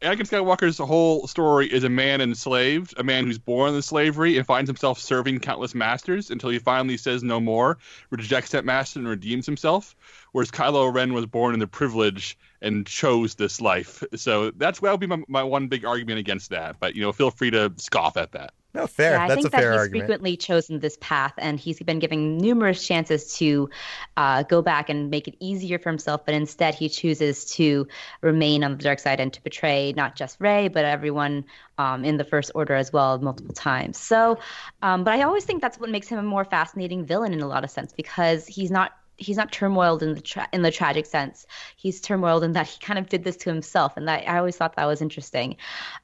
[0.01, 4.45] Anakin Skywalker's whole story is a man enslaved, a man who's born in slavery and
[4.45, 7.77] finds himself serving countless masters until he finally says no more,
[8.09, 9.95] rejects that master, and redeems himself.
[10.31, 14.03] Whereas Kylo Ren was born in the privilege and chose this life.
[14.15, 16.79] So that's that would be my, my one big argument against that.
[16.79, 18.53] But you know, feel free to scoff at that.
[18.76, 19.11] No, fair.
[19.13, 20.01] Yeah, I That's think a fair that he's argument.
[20.01, 23.69] frequently chosen this path, and he's been given numerous chances to
[24.17, 26.26] uh, go back and make it easier for himself.
[26.26, 27.88] But instead, he chooses to
[28.21, 31.45] remain on the dark side and to betray not just Rey, but everyone
[31.78, 33.97] um, in the First Order as well, multiple times.
[33.97, 34.39] So,
[34.82, 37.47] um, but I always think that's what makes him a more fascinating villain in a
[37.47, 41.05] lot of sense because he's not he's not turmoiled in the tra- in the tragic
[41.05, 41.45] sense.
[41.76, 44.57] He's turmoiled in that he kind of did this to himself, and that I always
[44.57, 45.57] thought that was interesting.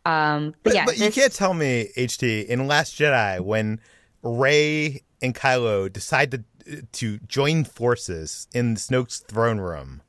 [0.05, 3.79] Um, but, But, yeah, but you can't tell me, HT, in Last Jedi, when
[4.23, 6.43] Rey and Kylo decide to
[6.91, 10.01] to join forces in Snoke's throne room,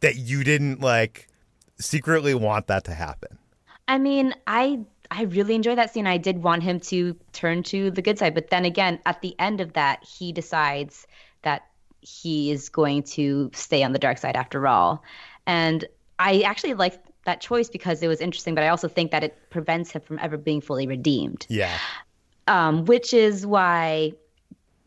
[0.00, 1.28] that you didn't like
[1.78, 3.38] secretly want that to happen.
[3.88, 6.06] I mean, I I really enjoy that scene.
[6.06, 9.34] I did want him to turn to the good side, but then again, at the
[9.38, 11.06] end of that, he decides
[11.42, 11.62] that
[12.00, 15.02] he is going to stay on the dark side after all.
[15.46, 15.84] And
[16.18, 19.50] I actually like that choice because it was interesting, but I also think that it
[19.50, 21.46] prevents him from ever being fully redeemed.
[21.48, 21.76] Yeah.
[22.46, 24.12] Um, which is why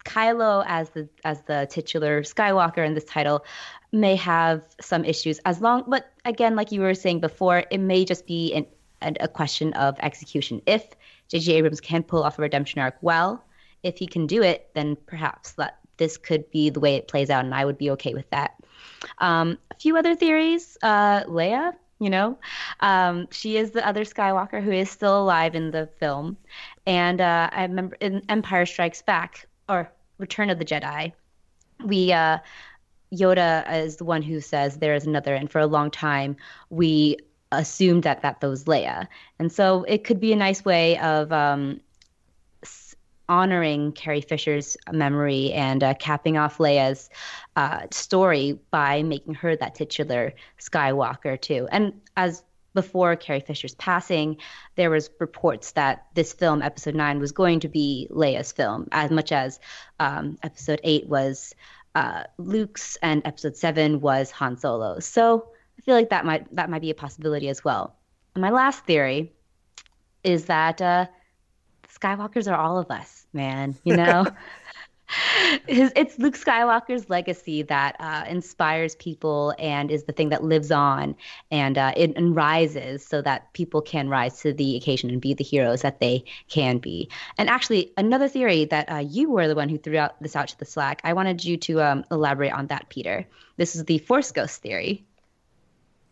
[0.06, 3.46] Kylo, as the as the titular Skywalker in this title,
[3.92, 5.40] may have some issues.
[5.46, 8.66] As long, but again, like you were saying before, it may just be an,
[9.02, 10.62] an, a question of execution.
[10.66, 10.88] If
[11.30, 11.54] J.J.
[11.54, 13.44] Abrams can pull off a redemption arc well,
[13.84, 17.30] if he can do it, then perhaps that this could be the way it plays
[17.30, 18.56] out, and I would be okay with that.
[19.20, 20.78] Um, a few other theories.
[20.82, 22.38] Uh, Leia, you know,
[22.80, 26.38] um, she is the other Skywalker who is still alive in the film,
[26.86, 31.14] and uh, I remember in Empire Strikes Back or Return of the Jedi,
[31.84, 32.40] we uh,
[33.14, 36.36] Yoda is the one who says there is another, and for a long time
[36.70, 37.18] we
[37.52, 39.08] assumed that that was Leia,
[39.40, 41.80] and so it could be a nice way of um,
[43.34, 47.10] honoring Carrie Fisher's memory and uh, capping off Leia's
[47.56, 51.68] uh, story by making her that titular Skywalker too.
[51.72, 52.44] And as
[52.76, 54.38] before Carrie Fisher's passing,
[54.76, 59.10] there was reports that this film, Episode Nine, was going to be Leia's film, as
[59.10, 59.60] much as
[60.00, 61.56] um, Episode Eight was
[61.96, 65.06] uh, Luke's and Episode Seven was Han Solo's.
[65.06, 65.48] So
[65.80, 67.96] I feel like that might that might be a possibility as well.
[68.36, 69.34] And my last theory
[70.24, 71.08] is that uh,
[72.04, 73.76] Skywalkers are all of us, man.
[73.84, 74.26] You know.
[75.68, 80.72] His, it's Luke Skywalker's legacy that uh, inspires people and is the thing that lives
[80.72, 81.16] on
[81.52, 85.34] and uh, it, and rises so that people can rise to the occasion and be
[85.34, 87.10] the heroes that they can be.
[87.38, 90.48] And actually, another theory that uh, you were the one who threw out this out
[90.48, 93.28] to the Slack, I wanted you to um, elaborate on that, Peter.
[93.58, 95.06] This is the Force Ghost theory.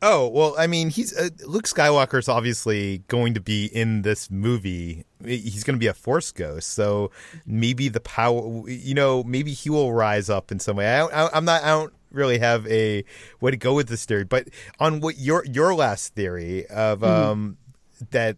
[0.04, 5.06] Oh well, I mean, he's uh, Luke Skywalker's obviously going to be in this movie.
[5.24, 7.12] He's going to be a Force ghost, so
[7.46, 10.88] maybe the power, you know, maybe he will rise up in some way.
[10.88, 13.06] I, I, I'm not, I don't really have a
[13.42, 14.48] way to go with this theory, but
[14.80, 17.58] on what your your last theory of um
[18.10, 18.38] that,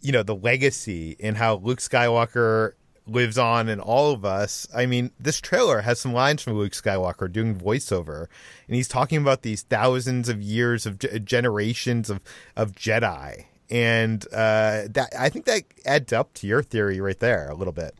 [0.00, 2.72] you know, the legacy and how Luke Skywalker
[3.10, 4.66] lives on in all of us.
[4.74, 8.26] I mean, this trailer has some lines from Luke Skywalker doing voiceover,
[8.66, 12.20] and he's talking about these thousands of years of ge- generations of
[12.56, 17.48] of Jedi, and uh, that I think that adds up to your theory right there
[17.50, 17.94] a little bit.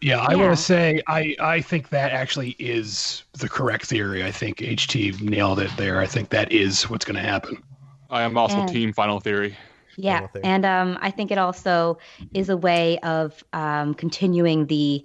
[0.00, 0.36] Yeah, I Yeah.
[0.36, 4.24] want to say I I think that actually is the correct theory.
[4.24, 6.00] I think HT nailed it there.
[6.00, 7.62] I think that is what's going to happen.
[8.10, 9.56] I am also And- team Final Theory.
[9.96, 11.98] Yeah, Final and um, I think it also
[12.34, 15.04] is a way of um, continuing the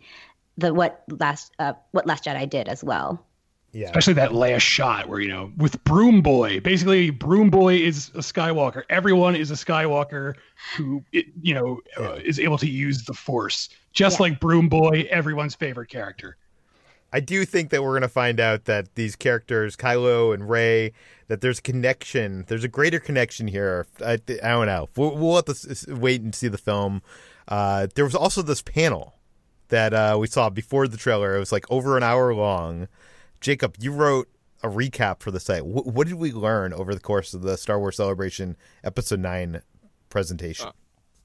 [0.58, 3.26] the what last uh, what Last Jedi did as well.
[3.74, 3.86] Yeah.
[3.86, 6.60] Especially that last shot where you know with Broom Boy.
[6.60, 8.84] Basically, Broom Boy is a Skywalker.
[8.90, 10.36] Everyone is a Skywalker
[10.76, 14.24] who it, you know uh, is able to use the Force, just Yeah.
[14.24, 16.36] like Broom Boy, everyone's favorite character.
[17.14, 20.94] I do think that we're going to find out that these characters, Kylo and Rey,
[21.28, 22.46] that there's a connection.
[22.48, 23.86] There's a greater connection here.
[24.06, 24.90] I, I don't know.
[24.96, 27.02] We'll, we'll have to wait and see the film.
[27.48, 29.16] Uh, there was also this panel
[29.70, 31.36] that uh, we saw before the trailer.
[31.36, 32.88] It was like over an hour long.
[33.42, 34.30] Jacob, you wrote
[34.64, 35.64] a recap for the site.
[35.64, 39.62] Wh- what did we learn over the course of the Star Wars Celebration Episode 9
[40.10, 40.68] presentation?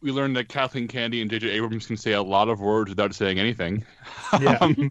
[0.03, 1.49] We learned that Kathleen Kennedy and J.J.
[1.51, 3.85] Abrams can say a lot of words without saying anything.
[4.41, 4.59] Yeah.
[4.61, 4.91] Um,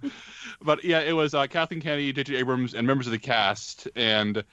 [0.62, 2.36] but yeah, it was uh, Kathleen Kennedy, J.J.
[2.38, 4.44] Abrams, and members of the cast, and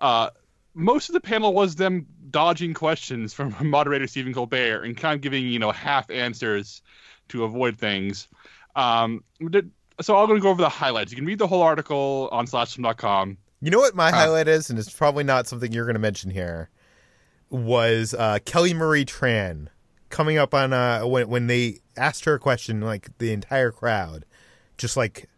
[0.00, 0.30] uh,
[0.74, 5.20] most of the panel was them dodging questions from moderator Stephen Colbert and kind of
[5.22, 6.82] giving you know half answers
[7.28, 8.28] to avoid things.
[8.76, 9.70] Um, did-
[10.02, 11.10] so I'm going to go over the highlights.
[11.10, 13.38] You can read the whole article on slashfilm.com.
[13.62, 14.12] You know what my Uh.
[14.12, 16.68] highlight is, and it's probably not something you're going to mention here,
[17.48, 19.68] was uh, Kelly Marie Tran
[20.16, 24.24] coming up on uh, when when they asked her a question, like the entire crowd
[24.78, 25.28] just like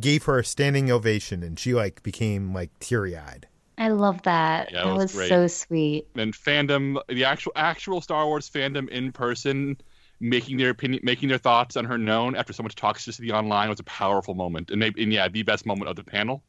[0.00, 3.46] gave her a standing ovation, and she like became like teary eyed.
[3.76, 4.72] I love that.
[4.72, 6.06] Yeah, it that was was, so sweet.
[6.14, 9.76] and fandom, the actual actual Star Wars fandom in person,
[10.18, 13.80] making their opinion, making their thoughts on her known after so much toxicity online was
[13.80, 16.42] a powerful moment, and maybe and yeah, the best moment of the panel.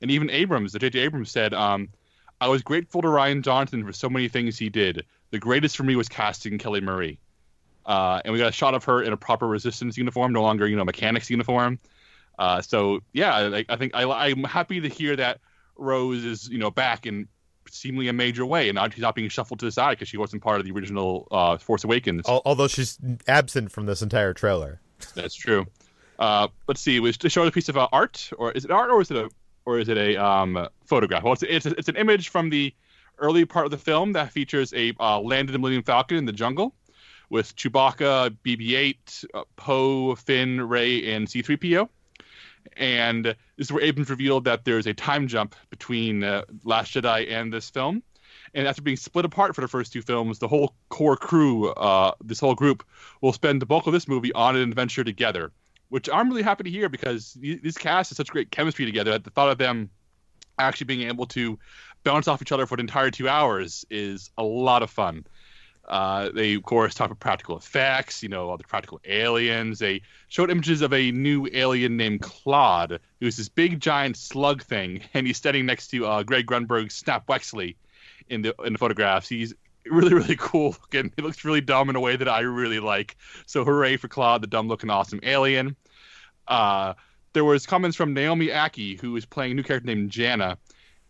[0.00, 1.00] And even Abrams, the J.J.
[1.00, 1.90] Abrams said, um,
[2.40, 5.04] "I was grateful to Rian Johnson for so many things he did.
[5.30, 7.18] The greatest for me was casting Kelly Marie."
[7.84, 10.66] Uh, and we got a shot of her in a proper resistance uniform, no longer
[10.66, 11.78] you know mechanics uniform.
[12.38, 15.40] Uh, so yeah, I, I think I, I'm happy to hear that
[15.76, 17.28] Rose is you know back in
[17.70, 20.16] seemingly a major way, and now she's not being shuffled to the side because she
[20.16, 22.26] wasn't part of the original uh, Force Awakens.
[22.26, 24.80] Although she's absent from this entire trailer.
[25.14, 25.66] That's true.
[26.18, 26.96] Uh, let's see.
[26.96, 29.10] It was to show a piece of uh, art, or is it art, or is
[29.10, 29.30] it a,
[29.64, 31.22] or is it a um, photograph?
[31.22, 32.74] Well, it's it's, it's an image from the
[33.18, 36.74] early part of the film that features a uh, landed Millennium Falcon in the jungle
[37.30, 41.88] with Chewbacca, BB-8, uh, Poe, Finn, Rey, and C-3PO.
[42.76, 47.30] And this is where Abrams revealed that there's a time jump between uh, Last Jedi
[47.30, 48.02] and this film.
[48.54, 52.12] And after being split apart for the first two films, the whole core crew, uh,
[52.24, 52.84] this whole group,
[53.20, 55.52] will spend the bulk of this movie on an adventure together,
[55.90, 59.10] which I'm really happy to hear because these these cast has such great chemistry together
[59.12, 59.90] that the thought of them
[60.58, 61.58] actually being able to
[62.04, 65.24] bounce off each other for an entire two hours is a lot of fun.
[65.88, 69.78] Uh, they, of course, talk about practical effects, you know, all the practical aliens.
[69.78, 75.00] They showed images of a new alien named Klaud, who's this big giant slug thing,
[75.14, 77.76] and he's standing next to uh, Greg Grunberg's Snap Wexley
[78.28, 79.30] in the in the photographs.
[79.30, 79.54] He's
[79.86, 81.10] really, really cool looking.
[81.16, 83.16] He looks really dumb in a way that I really like.
[83.46, 85.74] So hooray for Klaud, the dumb looking awesome alien.
[86.46, 86.94] Uh,
[87.38, 90.58] there was comments from Naomi Ackie, who is playing a new character named Jannah,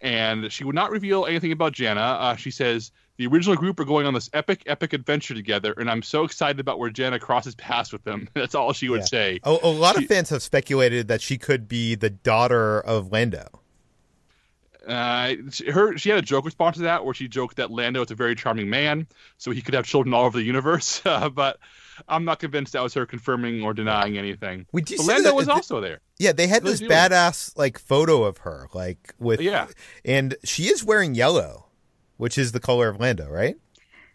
[0.02, 2.00] and she would not reveal anything about Jannah.
[2.02, 5.90] Uh, she says the original group are going on this epic, epic adventure together, and
[5.90, 8.28] I'm so excited about where Jannah crosses paths with them.
[8.34, 9.06] That's all she would Yeah.
[9.06, 9.40] say.
[9.42, 13.10] A, a lot She- of fans have speculated that she could be the daughter of
[13.10, 13.48] Lando.
[14.86, 18.02] Uh, she- her she had a joke response to that where she joked that Lando
[18.04, 19.06] is a very charming man,
[19.38, 21.00] so he could have children all over the universe.
[21.06, 21.58] Uh, but
[22.08, 24.66] I'm not convinced that was her confirming or denying anything.
[24.72, 26.00] We do But Lando that- was th- also there.
[26.18, 26.88] Yeah, they had Really this do.
[26.88, 29.66] badass like photo of her, like with Yeah.
[30.04, 31.66] and she is wearing yellow,
[32.16, 33.56] which is the color of Lando, right?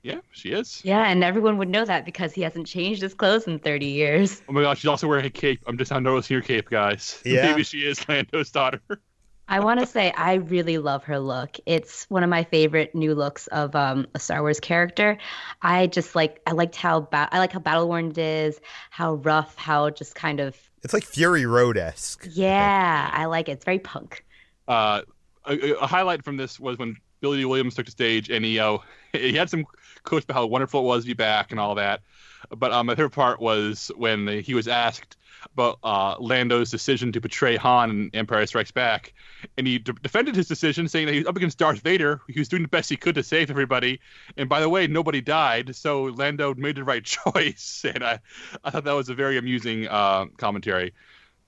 [0.04, 0.82] Yeah, she is.
[0.84, 4.42] Yeah, and everyone would know that because he hasn't changed his clothes in 30 years.
[4.50, 5.62] Oh my gosh, she's also wearing a cape.
[5.66, 7.22] I'm just now noticing your cape, guys.
[7.26, 7.50] Yeah.
[7.52, 8.82] Maybe she is Lando's daughter.
[9.48, 11.58] I want to say I really love her look.
[11.66, 15.18] It's one of my favorite new looks of um, a Star Wars character.
[15.62, 19.16] I just like I liked how ba- I like how battle worn it is, how
[19.16, 22.28] rough, how just kind of It's like Fury Road esque.
[22.32, 23.10] yeah.
[23.14, 23.54] I like it.
[23.54, 24.24] It's very punk.
[24.68, 25.02] Uh,
[25.46, 28.60] a, a highlight from this was when Billy Dee Williams took the stage and he
[28.60, 28.78] uh,
[29.14, 29.66] he had some
[30.04, 32.02] quotes about how wonderful it was to be back and all that.
[32.50, 35.18] But um, my favorite part was when he was asked
[35.54, 39.14] about uh, Lando's decision to betray Han in Empire Strikes Back,
[39.58, 42.22] and he de- defended his decision, saying that he was up against Darth Vader.
[42.28, 44.00] He was doing the best he could to save everybody,
[44.38, 47.86] and by the way, nobody died, so Lando made the right choice.
[47.94, 48.20] And I,
[48.64, 50.94] I thought that was a very amusing uh, commentary.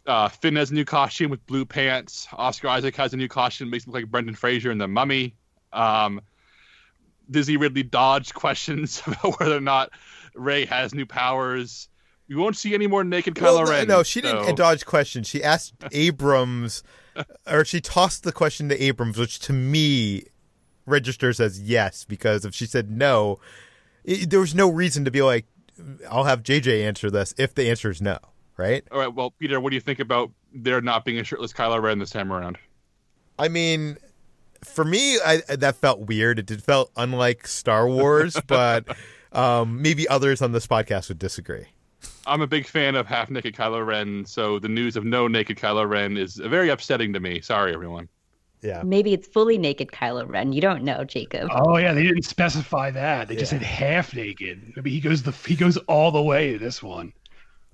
[0.05, 2.27] Uh, Finn has a new costume with blue pants.
[2.33, 5.35] Oscar Isaac has a new costume, makes him look like Brendan Fraser in The Mummy.
[5.73, 6.21] Um,
[7.29, 9.91] Daisy Ridley dodged questions about whether or not
[10.35, 11.89] Rey has new powers.
[12.27, 13.87] You won't see any more naked Kylo Well, Ren.
[13.87, 15.27] no, she didn't dodge questions.
[15.27, 16.81] She asked Abrams,
[17.45, 20.23] or she tossed the question to Abrams, which to me
[20.85, 23.39] registers as yes, because if she said no,
[24.07, 25.45] i there was no reason to be like,
[26.09, 28.17] I'll have JJ answer this if the answer is no,
[28.57, 28.83] right?
[28.91, 31.81] All right, well, Peter, what do you think about there not being a shirtless Kylo
[31.81, 32.57] Ren this time around?
[33.37, 33.97] I mean,
[34.63, 36.39] for me, I, that felt weird.
[36.39, 38.87] It did felt unlike Star Wars, but
[39.31, 41.65] um, maybe others on this podcast would disagree.
[42.27, 45.57] I'm a big fan of half naked Kylo Ren, so the news of no naked
[45.57, 47.41] Kylo Ren is very upsetting to me.
[47.41, 48.09] Sorry, everyone.
[48.61, 48.81] Yeah.
[48.83, 50.51] Maybe it's fully naked Kylo Ren.
[50.51, 51.49] You don't know, Jacob.
[51.51, 53.27] Oh yeah, they didn't specify that.
[53.27, 54.73] They just said half naked.
[54.75, 57.13] Maybe he goes the he goes all the way to this one.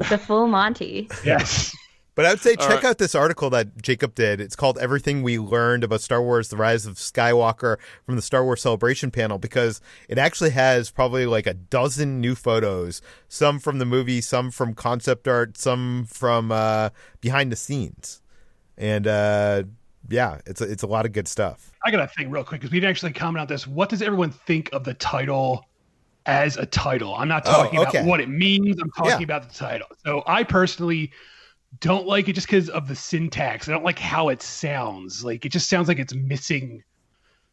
[0.09, 1.07] The full Monty.
[1.23, 1.73] Yes.
[2.13, 2.85] But I would say All check right.
[2.85, 4.41] out this article that Jacob did.
[4.41, 8.43] It's called Everything We Learned About Star Wars The Rise of Skywalker from the Star
[8.43, 13.79] Wars Celebration panel because it actually has probably like a dozen new photos, some from
[13.79, 16.89] the movie, some from concept art, some from uh,
[17.21, 18.21] behind the scenes.
[18.77, 19.63] And uh,
[20.09, 21.71] yeah, it's a, it's a lot of good stuff.
[21.85, 23.65] I gotta think real quick because we didn't actually comment on this.
[23.65, 25.65] What does everyone think of the title
[26.25, 27.15] as a title?
[27.15, 27.99] I'm not Oh, talking okay.
[27.99, 28.81] about what it means.
[28.81, 29.23] I'm talking Yeah.
[29.23, 29.87] about the title.
[30.05, 31.11] So I personally
[31.79, 33.67] don't like it just because of the syntax.
[33.67, 35.23] I don't like how it sounds.
[35.23, 36.83] Like it just sounds like it's missing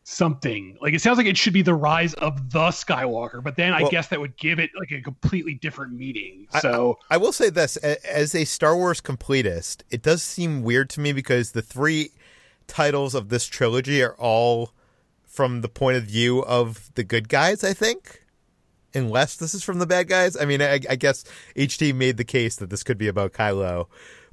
[0.05, 0.77] something.
[0.81, 3.83] Like it sounds like it should be the rise of the Skywalker, but then I
[3.83, 6.49] Well- guess that would give it like a completely different meaning.
[6.53, 10.89] I- So I will say this as a Star Wars completist, it does seem weird
[10.91, 12.11] to me because the three
[12.67, 14.73] titles of this trilogy are all
[15.27, 18.23] from the point of view of the good guys, I think.
[18.95, 20.37] Unless this is from the bad guys.
[20.37, 21.25] I mean, I, I guess
[21.57, 23.87] HT made the case that this could be about Kylo.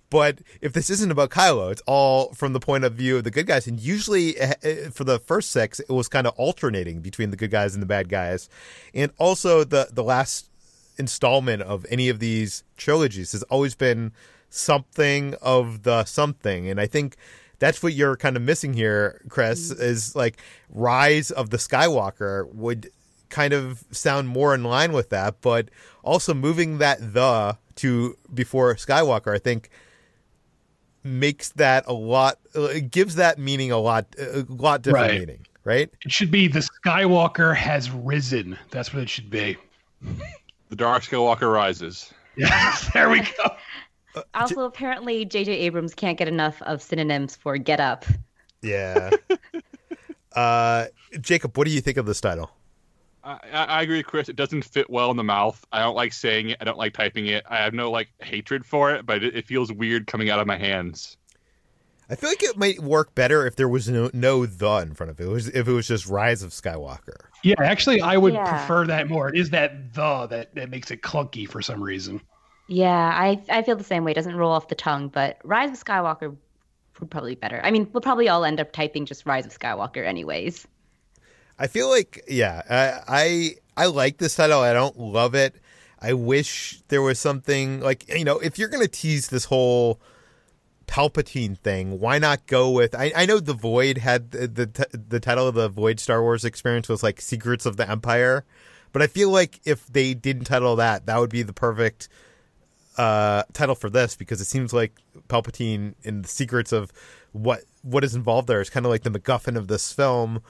[0.10, 3.32] But if this isn't about Kylo, it's all from the point of view of the
[3.32, 3.68] good guys.
[3.68, 7.38] And usually, eh, eh, for the first six, it was kind of alternating between the
[7.38, 8.48] good guys and the bad guys.
[8.94, 10.50] And also, the the last
[10.98, 14.14] installment of any of these trilogies has always been
[14.50, 16.70] something of the something.
[16.70, 17.18] And I think
[17.60, 20.38] that's what you're kind of missing here, Chris, is like
[20.70, 22.90] Rise of the Skywalker would
[23.30, 25.70] kind of sound more in line with that, but
[26.04, 29.70] also moving that the to before Skywalker, I think
[31.04, 35.20] makes that a lot it gives that meaning a lot a lot different Right.
[35.20, 35.90] meaning, right?
[36.04, 38.58] it should be the Skywalker has risen.
[38.72, 39.58] That's what it should be.
[40.70, 42.12] The Dark Skywalker rises.
[42.36, 43.56] Yes, there we go.
[44.34, 45.52] Also, apparently, J.J.
[45.52, 48.06] Abrams can't get enough of synonyms for get up.
[48.62, 49.10] Yeah.
[50.36, 50.86] uh
[51.22, 52.50] Jacob, what do you think of this title?
[53.26, 54.30] I, I I agree Chris.
[54.30, 55.66] It doesn't fit well in the mouth.
[55.72, 56.58] I don't like saying it.
[56.62, 57.44] I don't like typing it.
[57.50, 60.48] I have no like hatred for it, but it, it feels weird coming out of
[60.48, 61.18] my hands.
[62.08, 65.10] I feel like it might work better if there was no, no the in front
[65.10, 65.24] of it.
[65.24, 67.26] it was, if it was just Rise of Skywalker.
[67.44, 68.48] Yeah, actually, I would Yeah.
[68.48, 69.30] prefer that more.
[69.30, 72.22] It is that the that, that makes it clunky for some reason.
[72.68, 74.12] Yeah, I I feel the same way.
[74.12, 76.36] It doesn't roll off the tongue, but Rise of Skywalker
[77.00, 77.60] would probably be better.
[77.64, 80.68] I mean, we'll probably all end up typing just Rise of Skywalker anyways.
[81.58, 84.60] I feel like yeah, I I, I like this title.
[84.60, 85.56] I don't love it.
[86.00, 90.00] I wish there was something like you know if you're gonna tease this whole
[90.88, 92.94] Palpatine thing, why not go with?
[92.94, 96.46] I, I know the Void had the, the the title of the Void Star Wars
[96.46, 98.46] experience was like Secrets of the Empire,
[98.92, 102.08] but I feel like if they didn't title that, that would be the perfect
[102.98, 104.94] uh, title for this because it seems like
[105.28, 106.94] Palpatine and the secrets of
[107.32, 110.42] what what is involved there is kind of like the MacGuffin of this film.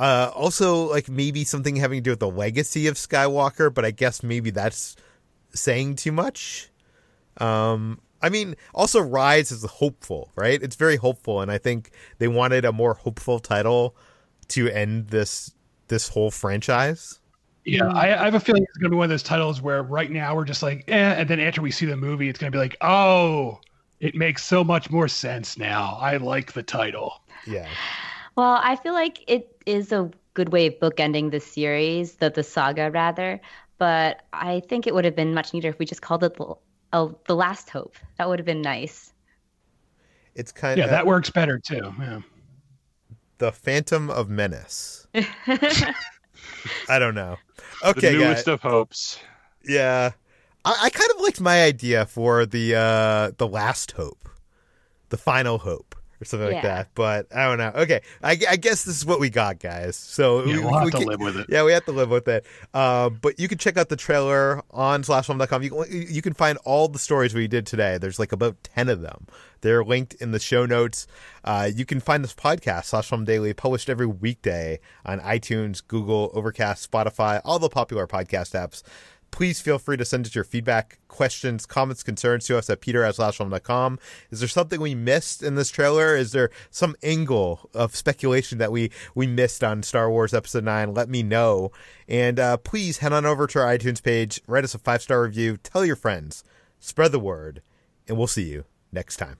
[0.00, 3.90] Uh, also, like maybe something having to do with the legacy of Skywalker, but I
[3.90, 4.96] guess maybe that's
[5.52, 6.70] saying too much.
[7.36, 10.62] Um, I mean, also Rise is hopeful, right?
[10.62, 13.94] It's very hopeful, and I think they wanted a more hopeful title
[14.48, 15.52] to end this
[15.88, 17.20] this whole franchise.
[17.66, 19.82] Yeah, I, I have a feeling it's going to be one of those titles where
[19.82, 22.50] right now we're just like, eh, and then after we see the movie, it's going
[22.50, 23.60] to be like, oh,
[24.00, 25.98] it makes so much more sense now.
[26.00, 27.20] I like the title.
[27.46, 27.68] Yeah,
[28.34, 32.42] Well, I feel like it is a good way of bookending the series, the the
[32.42, 33.40] saga rather.
[33.78, 36.54] But I think it would have been much neater if we just called it the,
[36.92, 37.96] oh, the Last Hope.
[38.18, 39.12] That would have been nice.
[40.34, 41.94] it's kind Yeah, of that works better too.
[41.98, 42.20] Yeah.
[43.38, 45.06] the Phantom of Menace.
[46.88, 47.38] I don't know.
[47.82, 48.44] Okay, the guys.
[48.44, 49.18] newest of hopes.
[49.64, 50.12] Yeah,
[50.64, 54.28] I, I kind of liked my idea for the uh the last hope,
[55.10, 56.88] the final hope, or something like that.
[56.94, 57.72] But I don't know.
[57.82, 59.96] Okay, I, I guess this is what we got, guys.
[59.96, 61.46] So Yeah, we- we'll have we to can- live with it.
[61.48, 62.44] Yeah, we have to live with it.
[62.74, 65.62] Uh, but you can check out the trailer on slashfilm.com.
[65.62, 67.98] You can, you can find all the stories we did today.
[67.98, 69.26] There's like about 10 of them.
[69.62, 71.06] They're linked in the show notes.
[71.44, 76.30] Uh, you can find this podcast, Slash Film Daily, published every weekday on iTunes, Google,
[76.32, 78.82] Overcast, Spotify, all the popular podcast apps.
[79.30, 83.04] Please feel free to send us your feedback, questions, comments, concerns to us at peter
[83.04, 83.98] at slashfilm.com.
[84.30, 86.16] Is there something we missed in this trailer?
[86.16, 90.94] Is there some angle of speculation that we, we missed on Star Wars Episode 9?
[90.94, 91.72] Let me know.
[92.08, 95.22] And uh, please head on over to our iTunes page, write us a five star
[95.22, 96.44] review, tell your friends,
[96.78, 97.62] spread the word,
[98.08, 99.38] and we'll see you next time.